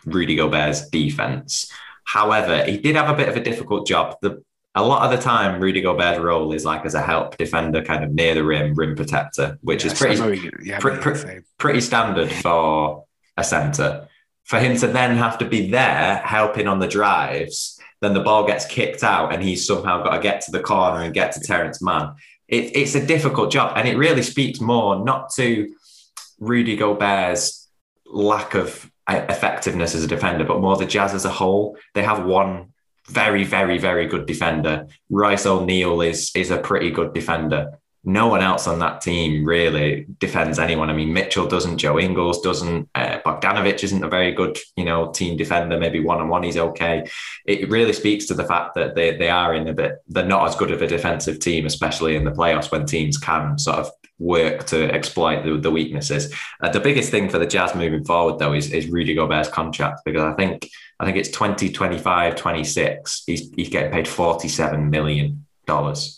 [0.05, 1.71] Rudy Gobert's defense.
[2.05, 4.17] However, he did have a bit of a difficult job.
[4.21, 4.43] The
[4.75, 8.05] a lot of the time, Rudy Gobert's role is like as a help defender, kind
[8.05, 13.05] of near the rim, rim protector, which is pretty yeah, pre- pre- pretty standard for
[13.37, 14.09] a centre.
[14.45, 18.47] For him to then have to be there helping on the drives, then the ball
[18.47, 21.41] gets kicked out and he's somehow got to get to the corner and get to
[21.41, 22.15] Terance Mann.
[22.47, 23.73] It, it's a difficult job.
[23.77, 25.75] And it really speaks more not to
[26.39, 27.69] Rudy Gobert's
[28.07, 31.77] lack of effectiveness as a defender, but more the Jazz as a whole.
[31.95, 32.73] They have one
[33.09, 34.87] very, very, very good defender.
[35.11, 37.79] Royce O'Neale is is a pretty good defender.
[38.05, 40.89] No one else on that team really defends anyone.
[40.89, 45.11] I mean, Mitchell doesn't, Joe Ingles doesn't, uh, Bogdanovich isn't a very good, you know,
[45.11, 45.79] team defender.
[45.79, 47.05] Maybe one on one he's okay.
[47.45, 49.97] It really speaks to the fact that they they are in a bit.
[50.09, 53.59] They're not as good of a defensive team, especially in the playoffs when teams can
[53.59, 56.35] sort of work to exploit the, the weaknesses.
[56.61, 60.01] Uh, the biggest thing for the Jazz moving forward, though, is, is Rudy Gobert's contract
[60.05, 60.69] because I think
[61.01, 63.23] I think it's 2025, 26.
[63.27, 65.47] He's, he's getting paid $47 million,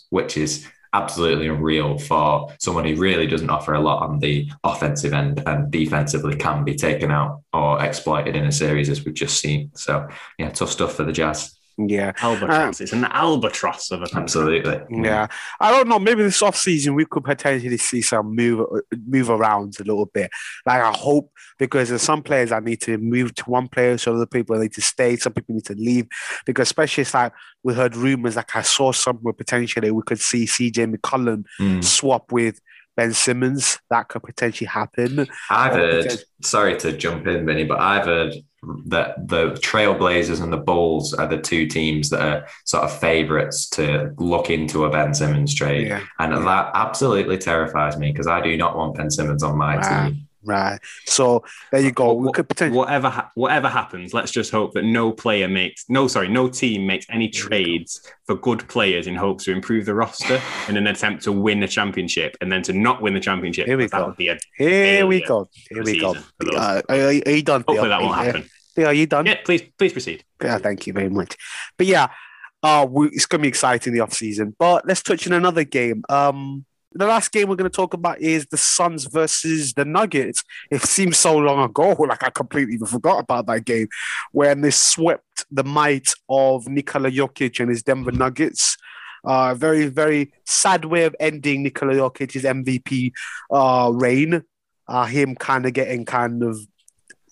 [0.09, 5.13] which is absolutely unreal for someone who really doesn't offer a lot on the offensive
[5.13, 9.39] end and defensively can be taken out or exploited in a series as we've just
[9.39, 9.71] seen.
[9.75, 10.07] So,
[10.37, 11.57] yeah, tough stuff for the Jazz.
[11.89, 12.13] Yeah.
[12.21, 12.81] Albatross.
[12.81, 14.79] it's an albatross of a Absolutely.
[15.03, 15.27] Yeah,
[15.59, 15.99] I don't know.
[15.99, 18.65] Maybe this off season we could potentially see some move
[19.07, 20.29] move around a little bit.
[20.65, 24.15] Like I hope because there's some players I need to move to one player, so
[24.15, 25.15] other people need to stay.
[25.17, 26.07] Some people need to leave
[26.45, 28.35] because especially it's like we heard rumors.
[28.35, 31.83] Like I saw somewhere potentially we could see CJ McCollum Mm.
[31.83, 32.59] swap with
[32.97, 33.79] Ben Simmons.
[33.89, 35.27] That could potentially happen.
[35.49, 38.33] I've uh, heard, potent- sorry to jump in, Vinny, but I've heard
[38.85, 43.67] that the Trailblazers and the Bulls are the two teams that are sort of favourites
[43.71, 45.87] to look into a Ben Simmons trade.
[45.87, 46.39] Yeah, And Yeah.
[46.43, 50.09] that absolutely terrifies me because I do not want Ben Simmons on my Wow.
[50.09, 50.27] team.
[50.43, 50.79] Right.
[51.05, 52.13] So there you go.
[52.13, 52.77] We What- could potentially.
[52.77, 56.85] whatever ha- whatever happens, let's just hope that no player makes no sorry no team
[56.85, 61.23] makes any trades for good players in hopes to improve the roster in an attempt
[61.23, 63.67] to win the championship and then to not win the championship.
[63.67, 64.07] Here we that go.
[64.07, 65.49] would be a Here we go.
[65.69, 66.13] Here we go.
[66.13, 66.55] season for those.
[66.55, 67.61] Uh, are, are you done?
[67.67, 67.89] hopefully Theo?
[67.89, 68.49] that won't happen.
[68.75, 69.25] Theo, are you done?
[69.25, 70.23] Yeah, please please proceed.
[70.41, 71.35] Yeah, thank you very much.
[71.77, 72.07] But yeah,
[72.63, 74.55] uh, we, it's going to be exciting the off season.
[74.57, 76.03] But let's touch on another game.
[76.09, 80.43] Um, the last game we're going to talk about is the Suns versus the Nuggets.
[80.69, 83.87] It seems so long ago, like I completely forgot about that game
[84.31, 88.77] when they swept the might of Nikola Jokic and his Denver Nuggets.
[89.23, 93.11] Uh, very, very sad way of ending Nikola Jokic's MVP
[93.51, 94.43] uh, reign.
[94.87, 96.59] Uh, him kind of getting kind of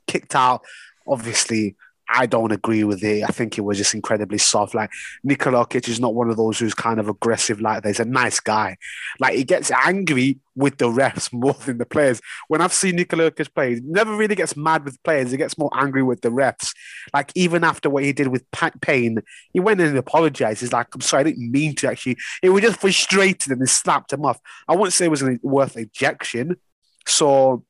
[0.08, 0.62] kicked out.
[1.08, 1.76] Obviously,
[2.12, 3.24] I don't agree with it.
[3.24, 4.74] I think it was just incredibly soft.
[4.74, 4.90] Like
[5.24, 7.90] Nikola Jokic is not one of those who's kind of aggressive like that.
[7.90, 8.78] He's a nice guy.
[9.20, 12.20] Like he gets angry with the refs more than the players.
[12.48, 15.32] When I've seen Nikola Jokic play, he never really gets mad with players.
[15.32, 16.74] He gets more angry with the refs.
[17.14, 19.22] Like even after what he did with Pat Payne,
[19.54, 20.62] he went in and apologized.
[20.62, 22.18] He's like, I'm sorry, I didn't mean to actually.
[22.42, 24.40] It was just frustrated and he slapped him off.
[24.68, 26.58] I wouldn't say it was worth ejection.
[27.06, 27.66] So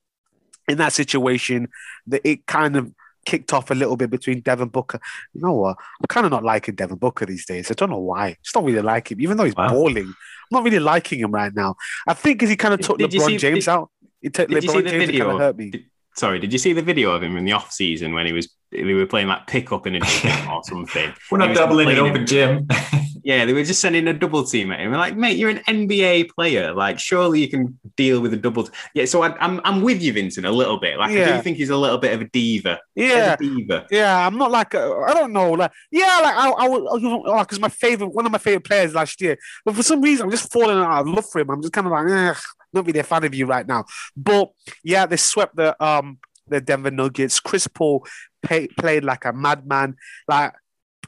[0.70, 1.68] in that situation,
[2.08, 2.94] that it kind of
[3.26, 5.00] kicked off a little bit between Devin Booker.
[5.34, 5.78] You know what?
[6.02, 7.70] I'm kind of not liking Devin Booker these days.
[7.70, 8.36] I don't know why.
[8.44, 9.70] Just don't really like him, even though he's Wow.
[9.70, 10.06] balling.
[10.08, 10.16] I'm
[10.52, 11.76] not really liking him right now.
[12.08, 13.90] I think because he kind of took did LeBron see- James did- out.
[14.22, 15.26] He took did you LeBron see the James video?
[15.26, 15.70] kind of hurt me.
[15.70, 18.34] Did- sorry, did you see the video of him in the off season when he
[18.34, 21.14] was we were playing like pick up in a gym or something?
[21.32, 22.68] We're not doubling it complaining- up, Jim.
[23.22, 24.92] Yeah, they were just sending a double team at him.
[24.92, 26.74] We're like, mate, you're an NBA player.
[26.74, 28.64] Like, surely you can deal with a double.
[28.64, 28.72] T-.
[28.94, 30.98] Yeah, so I, I'm I'm with you, Vincent, a little bit.
[30.98, 32.80] Like, I do think he's a little bit of a diva.
[32.96, 33.86] Yeah, a diva.
[33.92, 37.60] Yeah, I'm not like I I don't know, like yeah, like I, I like because
[37.60, 40.52] my favorite, one of my favorite players last year, but for some reason I'm just
[40.52, 41.50] falling out of love for him.
[41.52, 42.34] I'm just kind of like, eh,
[42.74, 43.86] not really a fan of you right now.
[44.16, 44.50] But
[44.84, 46.20] yeah, they swept the um
[46.50, 47.40] the Denver Nuggets.
[47.40, 48.06] Chris Paul
[48.42, 49.96] pay, played like a madman,
[50.28, 50.54] like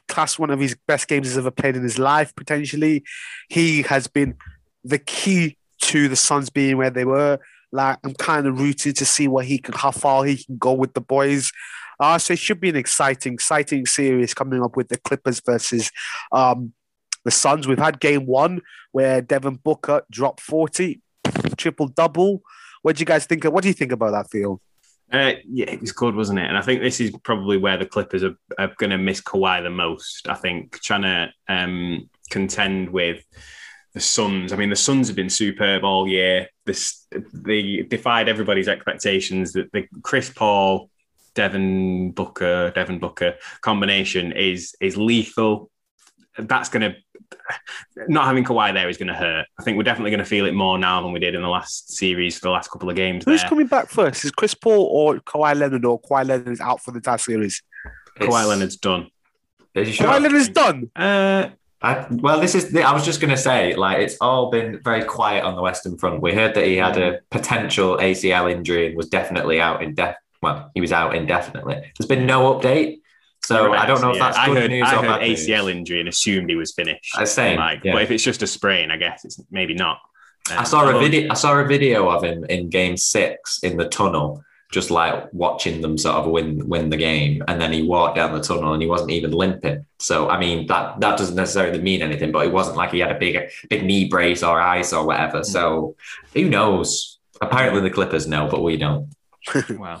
[0.08, 2.34] class one of his best games he's ever played in his life.
[2.34, 3.04] Potentially,
[3.48, 4.36] he has been
[4.84, 7.38] the key to the Suns being where they were.
[7.72, 10.72] Like I'm kind of rooted to see what he can, how far he can go
[10.72, 11.50] with the boys.
[11.98, 15.90] Uh, so it should be an exciting, exciting series coming up with the Clippers versus
[16.32, 16.72] um,
[17.24, 17.66] the Suns.
[17.66, 21.00] We've had game one where Devin Booker dropped 40,
[21.56, 22.42] triple double.
[22.82, 23.44] What do you guys think?
[23.44, 24.60] Of, what do you think about that, Phil?
[25.12, 26.46] Uh, yeah, it was good, wasn't it?
[26.46, 29.62] And I think this is probably where the Clippers are, are going to miss Kawhi
[29.62, 30.26] the most.
[30.26, 33.22] I think trying to um, contend with
[33.92, 34.52] the Suns.
[34.52, 36.48] I mean, the Suns have been superb all year.
[36.64, 39.52] This they defied everybody's expectations.
[39.52, 40.88] That the Chris Paul,
[41.34, 45.70] Devin Booker, Devin Booker combination is is lethal.
[46.38, 46.96] That's going to
[48.08, 49.46] not having Kawhi there is going to hurt.
[49.58, 51.48] I think we're definitely going to feel it more now than we did in the
[51.48, 53.24] last series for the last couple of games.
[53.24, 53.48] Who's there.
[53.48, 54.24] coming back first?
[54.24, 57.62] Is Chris Paul or Kawhi Leonard or Kawhi Leonard is out for the entire series?
[58.18, 59.08] Kawhi Leonard's done.
[59.74, 60.06] Is he sure?
[60.06, 60.90] Kawhi Leonard's done.
[60.94, 61.48] Uh,
[61.80, 62.74] I, well, this is.
[62.76, 65.98] I was just going to say, like, it's all been very quiet on the Western
[65.98, 66.22] Front.
[66.22, 70.16] We heard that he had a potential ACL injury and was definitely out in def.
[70.42, 71.74] Well, he was out indefinitely.
[71.98, 73.00] There's been no update,
[73.44, 75.28] so I don't know if Yeah, that's I good heard, news I or heard bad
[75.28, 75.46] news.
[75.46, 77.16] ACL injury and assumed he was finished.
[77.16, 77.92] I was saying, like, yeah.
[77.94, 79.98] but if it's just a sprain, I guess it's maybe not.
[80.50, 81.30] I Um, saw a video.
[81.30, 85.80] I saw a video of him in Game Six in the tunnel, just like watching
[85.82, 88.82] them sort of win win the game, and then he walked down the tunnel and
[88.82, 89.86] he wasn't even limping.
[89.98, 93.12] So I mean that that doesn't necessarily mean anything, but it wasn't like he had
[93.12, 93.38] a big
[93.70, 95.44] big knee brace or ice or whatever.
[95.44, 95.94] So
[96.34, 97.18] who knows?
[97.40, 99.08] Apparently the Clippers know, but we don't.
[99.78, 100.00] Well,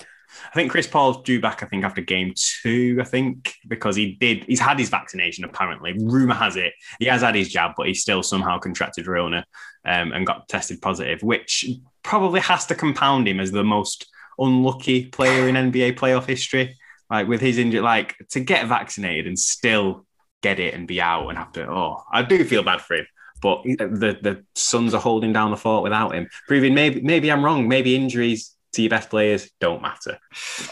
[0.50, 1.62] I think Chris Paul's due back.
[1.62, 2.98] I think after game two.
[3.00, 4.44] I think because he did.
[4.44, 5.44] He's had his vaccination.
[5.44, 9.44] Apparently, rumor has it he has had his jab, but he still somehow contracted Rona
[9.84, 11.66] um, and got tested positive, which
[12.02, 14.06] probably has to compound him as the most
[14.38, 16.76] unlucky player in NBA playoff history.
[17.10, 20.06] Like with his injury, like to get vaccinated and still
[20.42, 21.68] get it and be out and have to.
[21.68, 23.06] Oh, I do feel bad for him.
[23.40, 27.44] But the the Suns are holding down the fort without him, proving maybe maybe I'm
[27.44, 27.66] wrong.
[27.66, 30.18] Maybe injuries to your best players don't matter.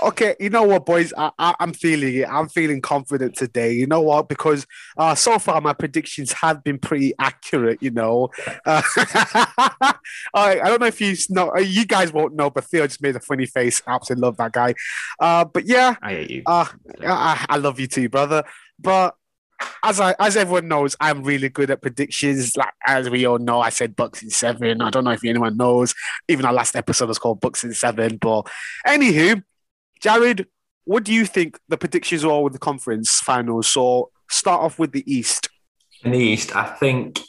[0.02, 1.12] Okay, you know what, boys?
[1.16, 2.28] I, I, am feeling it.
[2.28, 3.72] I'm feeling confident today.
[3.72, 4.28] You know what?
[4.28, 4.66] Because
[4.96, 7.82] uh, so far my predictions have been pretty accurate.
[7.82, 8.30] You know,
[8.66, 9.94] uh, I,
[10.34, 11.52] I, don't know if you know.
[11.54, 13.82] Uh, you guys won't know, but Theo just made a funny face.
[13.86, 14.74] Absolutely love that guy.
[15.18, 16.42] Uh, but yeah, I hate you.
[16.46, 16.66] Uh,
[17.02, 18.44] I, I love you too, brother.
[18.78, 19.14] But
[19.82, 22.56] as I as everyone knows, I'm really good at predictions.
[22.56, 24.80] Like as we all know, I said Bucks in seven.
[24.80, 25.94] I don't know if anyone knows.
[26.28, 28.16] Even our last episode was called Bucks in seven.
[28.16, 28.48] But
[28.86, 29.42] anywho,
[30.00, 30.46] Jared,
[30.84, 33.68] what do you think the predictions are with the conference finals?
[33.68, 35.48] So start off with the East.
[36.04, 37.20] In the East, I think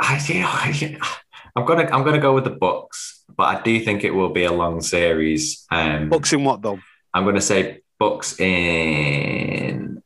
[0.00, 0.16] I
[1.56, 4.44] I'm gonna I'm gonna go with the Bucks, but I do think it will be
[4.44, 5.66] a long series.
[5.70, 6.78] Um, Bucks in what though?
[7.12, 10.01] I'm gonna say Bucks in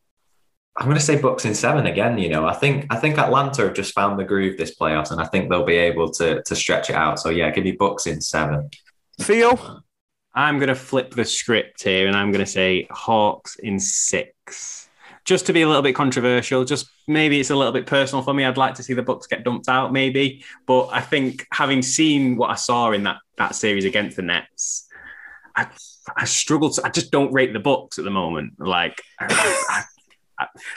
[0.79, 2.19] I'm going to say Bucks in seven again.
[2.19, 5.21] You know, I think I think Atlanta have just found the groove this playoffs, and
[5.21, 7.19] I think they'll be able to to stretch it out.
[7.19, 8.69] So yeah, give me Bucks in seven.
[9.21, 9.83] Theo,
[10.35, 14.91] I'm going to flip the script here, and I'm going to say Hawks in six.
[15.25, 18.33] Just to be a little bit controversial, just maybe it's a little bit personal for
[18.35, 18.45] me.
[18.45, 20.45] I'd like to see the Bucks get dumped out, maybe.
[20.67, 24.87] But I think having seen what I saw in that that series against the Nets,
[25.57, 25.69] I,
[26.15, 26.85] I struggle to.
[26.85, 28.61] I just don't rate the Bucks at the moment.
[28.61, 29.01] Like.
[29.19, 29.27] I,
[29.71, 29.85] I,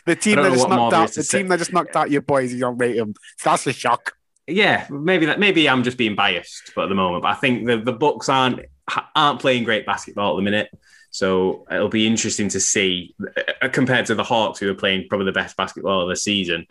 [0.06, 2.60] the team that just knocked out the team that just knocked out your boys, you
[2.60, 3.14] don't rate them.
[3.44, 4.14] That's a shock.
[4.48, 5.40] Yeah, maybe that.
[5.40, 8.30] Maybe I'm just being biased, but at the moment, but I think the the Bucks
[8.30, 8.62] aren't
[9.16, 10.70] aren't playing great basketball at the minute.
[11.12, 13.16] So it'll be interesting to see
[13.62, 16.68] uh, compared to the Hawks, who are playing probably the best basketball of the season.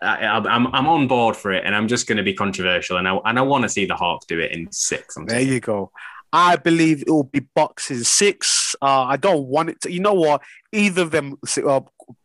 [0.00, 3.08] I, am I'm on board for it, and I'm just going to be controversial, and
[3.08, 5.16] I and I want to see the Hawks do it in six.
[5.26, 5.90] There you go.
[6.32, 8.76] I believe it will be Bucks in six.
[8.82, 9.90] Uh, I don't want it to.
[9.90, 10.42] You know what?
[10.72, 11.36] Either of them
[11.66, 11.80] uh,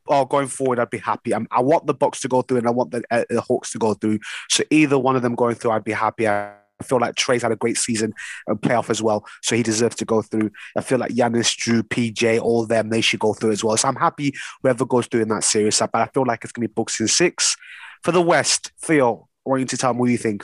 [0.08, 1.34] are going forward, I'd be happy.
[1.34, 3.72] I'm, i want the Bucks to go through, and I want the, uh, the Hawks
[3.72, 4.20] to go through.
[4.50, 6.28] So either one of them going through, I'd be happy.
[6.28, 6.54] I
[6.84, 8.14] feel like Trae's had a great season
[8.48, 10.52] and playoff as well, so he deserves to go through.
[10.78, 13.78] I feel like Giannis, Jrue, PJ, all them, they should go through as well.
[13.78, 15.80] So I'm happy whoever goes through in that series.
[15.80, 17.56] But I feel like it's going to be Bucks in six.
[18.04, 20.44] For the West, Theo, I want you to tell me what do you think.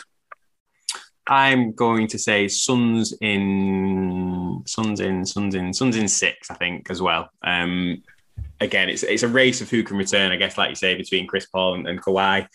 [1.29, 6.89] I'm going to say Suns in Suns in Suns in Suns in six, I think,
[6.89, 7.29] as well.
[7.43, 8.01] Um,
[8.61, 11.27] again, it's it's a race of who can return, I guess, like you say, between
[11.27, 12.47] Chris Paul and, and Kawhi.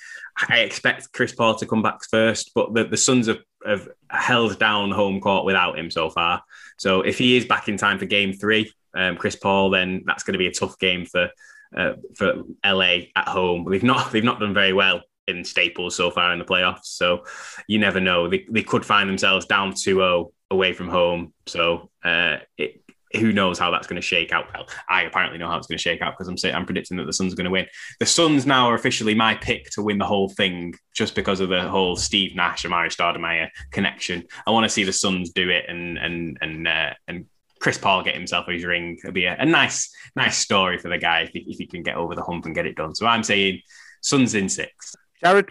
[0.48, 4.58] I expect Chris Paul to come back first, but the, the Suns have, have held
[4.58, 6.42] down home court without him so far.
[6.76, 10.24] So if he is back in time for game three, um, Chris Paul, then that's
[10.24, 11.30] going to be a tough game for
[11.76, 13.66] uh, for LA at home.
[13.70, 16.84] They've not they've not done very well in Staples so far in the playoffs.
[16.84, 17.24] So
[17.66, 18.28] you never know.
[18.28, 21.32] They, they could find themselves down 2 0 away from home.
[21.46, 22.83] So uh, it,
[23.16, 24.46] who knows how that's going to shake out?
[24.52, 26.96] Well, I apparently know how it's going to shake out because I'm saying I'm predicting
[26.98, 27.66] that the Suns are going to win.
[28.00, 31.48] The Suns now are officially my pick to win the whole thing, just because of
[31.48, 34.24] the whole Steve Nash Amar'e Stoudemire connection.
[34.46, 37.26] I want to see the Suns do it and and and uh, and
[37.60, 38.98] Chris Paul get himself his ring.
[38.98, 41.82] It'll be a, a nice nice story for the guy if he, if he can
[41.82, 42.94] get over the hump and get it done.
[42.94, 43.60] So I'm saying
[44.02, 44.94] Suns in six.
[45.22, 45.50] Jared?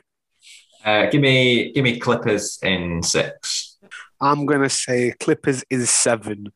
[0.86, 3.78] Uh, give me give me Clippers in six.
[4.22, 6.52] I'm gonna say Clippers in seven.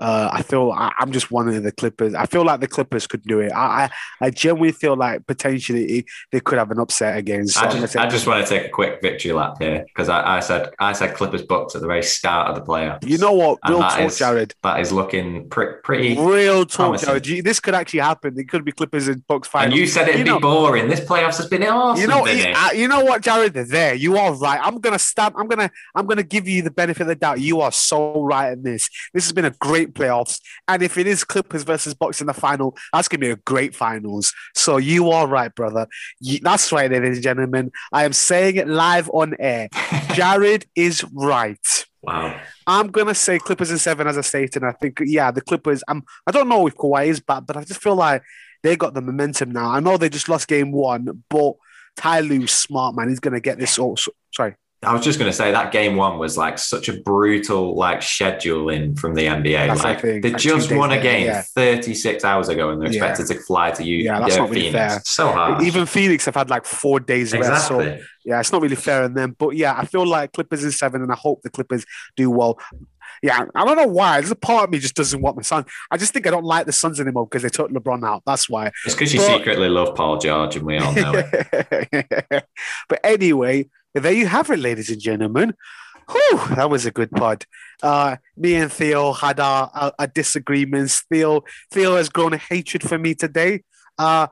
[0.00, 2.14] Uh, I feel I, am just wanting the Clippers.
[2.14, 3.52] I feel like the Clippers could do it.
[3.52, 3.90] I I,
[4.20, 7.54] I genuinely feel like potentially they could have an upset against.
[7.54, 10.38] So I, just, I just want to take a quick victory lap here because I,
[10.38, 13.06] I, said I said Clippers Bucks at the very start of the playoffs.
[13.06, 13.58] You know what?
[13.68, 14.54] Real talk, is, Jared.
[14.62, 17.44] That is looking pre- pretty real talk, Jared.
[17.44, 18.38] This could actually happen.
[18.38, 19.66] It could be Clippers and Bucks final.
[19.66, 20.88] And you said it'd you be know, boring.
[20.88, 22.00] This playoffs has been awesome.
[22.00, 23.54] You know, uh, you know what, Jared?
[23.54, 24.60] There, you are right.
[24.62, 25.34] I'm gonna stamp.
[25.38, 27.40] I'm gonna I'm gonna give you the benefit of the doubt.
[27.40, 28.88] You are so right in this.
[29.12, 30.40] This has been a great playoffs.
[30.68, 33.36] And if it is Clippers versus Bucks in the final, that's going to be a
[33.36, 34.32] great finals.
[34.54, 35.86] So you are right, brother.
[36.20, 37.72] You, that's right, ladies and gentlemen.
[37.92, 39.68] I am saying it live on air.
[40.14, 41.86] Jared is right.
[42.02, 42.40] Wow.
[42.66, 44.62] I'm gonna say Clippers in seven, as I stated.
[44.62, 45.82] And I think, yeah, the Clippers.
[45.86, 46.02] I'm.
[46.26, 48.22] I don't know if Kawhi is back, but I just feel like
[48.62, 49.70] they got the momentum now.
[49.70, 51.54] I know they just lost game one, but
[51.96, 53.08] Ty Lue's smart man.
[53.08, 53.78] He's gonna get this.
[53.78, 54.19] Also, sorry.
[54.82, 58.00] I was just going to say that game one was like such a brutal like
[58.00, 59.66] scheduling from the NBA.
[59.66, 61.42] That's like they like just won a game yeah.
[61.42, 63.04] 36 hours ago and they're yeah.
[63.04, 63.98] expected to fly to you.
[63.98, 64.94] Yeah, that's not really Phoenix.
[64.94, 65.02] fair.
[65.04, 65.62] So hard.
[65.62, 67.50] Even Phoenix have had like four days exactly.
[67.86, 68.00] rest.
[68.00, 69.36] So yeah, it's not really fair on them.
[69.38, 71.84] But yeah, I feel like Clippers is seven and I hope the Clippers
[72.16, 72.58] do well.
[73.22, 74.18] Yeah, I don't know why.
[74.20, 75.66] There's a part of me just doesn't want the Suns.
[75.90, 78.22] I just think I don't like the Suns anymore because they took LeBron out.
[78.24, 78.68] That's why.
[78.86, 79.26] It's because you but...
[79.26, 82.46] secretly love Paul George and we all know it.
[82.88, 85.54] but anyway, there you have it, ladies and gentlemen.
[86.10, 87.46] Whew, that was a good pod.
[87.82, 91.04] Uh, me and Theo had our, our, our, disagreements.
[91.08, 93.62] Theo Theo has grown a hatred for me today.
[93.98, 94.26] Uh,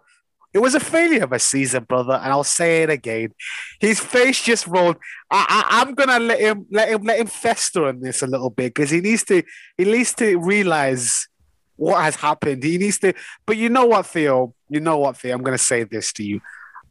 [0.54, 3.34] It was a failure of a season, brother, and I'll say it again.
[3.80, 4.96] His face just rolled.
[5.30, 8.74] I, am gonna let him let him let him fester on this a little bit
[8.74, 9.42] because he needs to
[9.76, 11.28] he needs to realize
[11.76, 12.64] what has happened.
[12.64, 13.12] He needs to.
[13.46, 14.54] But you know what, Theo?
[14.68, 15.34] You know what, Theo?
[15.34, 16.40] I'm gonna say this to you.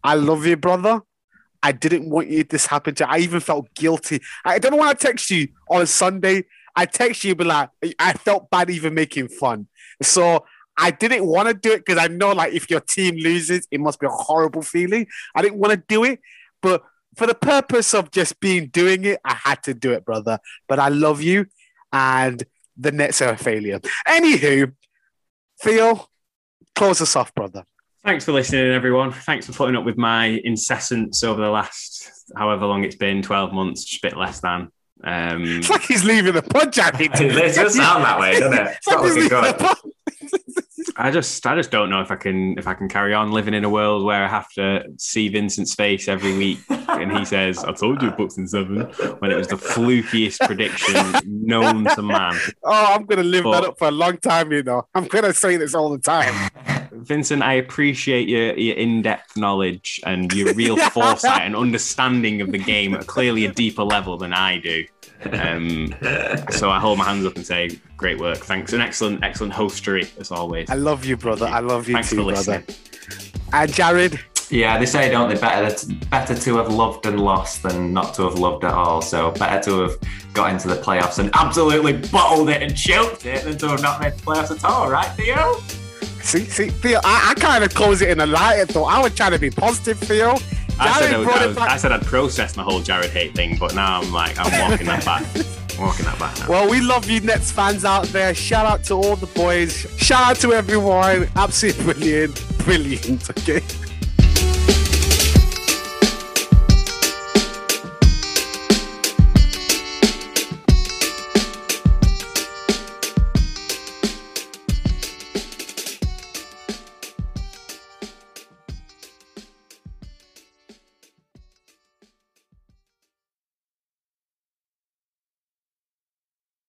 [0.04, 1.02] I love you, brother.
[1.68, 3.10] I didn't want you this happen to.
[3.10, 4.22] I even felt guilty.
[4.46, 6.46] I don't know when I text you on Sunday.
[6.78, 7.70] I text you, but like
[8.00, 9.68] I felt bad even making fun.
[10.02, 10.46] So
[10.78, 13.82] I didn't want to do it because I know like if your team loses, it
[13.82, 15.08] must be a horrible feeling.
[15.36, 16.22] I didn't want to do it,
[16.62, 16.84] but
[17.18, 20.40] for the purpose of just being doing it, I had to do it, brother.
[20.70, 21.48] But I love you,
[21.92, 22.42] and
[22.78, 23.82] the Nets are a failure.
[24.08, 24.72] Anywho,
[25.62, 26.08] Theo,
[26.76, 27.66] close us off, brother.
[28.08, 29.12] Thanks for listening, everyone.
[29.12, 33.52] Thanks for putting up with my incessants over the last however long it's been 12
[33.52, 34.72] months, just a bit less than.
[35.04, 37.02] Um, it's like he's leaving the project.
[37.02, 38.78] It does sound that way, doesn't it?
[38.78, 39.94] It's, it's like good.
[40.96, 43.54] I just I just don't know if I can if I can carry on living
[43.54, 47.62] in a world where I have to see Vincent's face every week and he says,
[47.66, 48.84] I told you Bucks in seven
[49.20, 52.40] when it was the flukiest prediction known to man.
[52.64, 54.88] Oh, I'm gonna live but, that up for a long time, you know.
[54.96, 56.50] I'm gonna say this all the time.
[56.92, 62.58] Vincent, I appreciate your, your in-depth knowledge and your real foresight and understanding of the
[62.58, 64.86] game at clearly a deeper level than I do.
[65.32, 65.96] Um,
[66.52, 68.38] so I hold my hands up and say, great work.
[68.38, 68.74] Thanks.
[68.74, 70.70] An excellent, excellent hostery as always.
[70.70, 71.48] I love you, brother.
[71.48, 72.64] I love you Thanks too, brother.
[73.54, 74.20] And Jared.
[74.50, 75.40] Yeah, they say, don't they?
[75.40, 79.02] Better to, better to have loved and lost than not to have loved at all.
[79.02, 79.98] So better to have
[80.34, 84.00] got into the playoffs and absolutely bottled it and choked it than to have not
[84.00, 85.60] made the playoffs at all, right, Theo?
[86.22, 88.84] See, see, Theo, I, I kind of close it in a light, though.
[88.84, 90.36] I was trying to be positive, Theo.
[90.80, 91.18] I said, I,
[91.48, 94.70] was, I said I'd process the whole Jared hate thing, but now I'm like, I'm
[94.70, 95.24] walking that back.
[95.80, 96.50] walking that back now.
[96.50, 98.36] Well, we love you, Nets fans out there.
[98.36, 99.88] Shout out to all the boys.
[99.98, 101.30] Shout out to everyone.
[101.36, 102.58] Absolutely brilliant.
[102.60, 103.62] Brilliant, okay?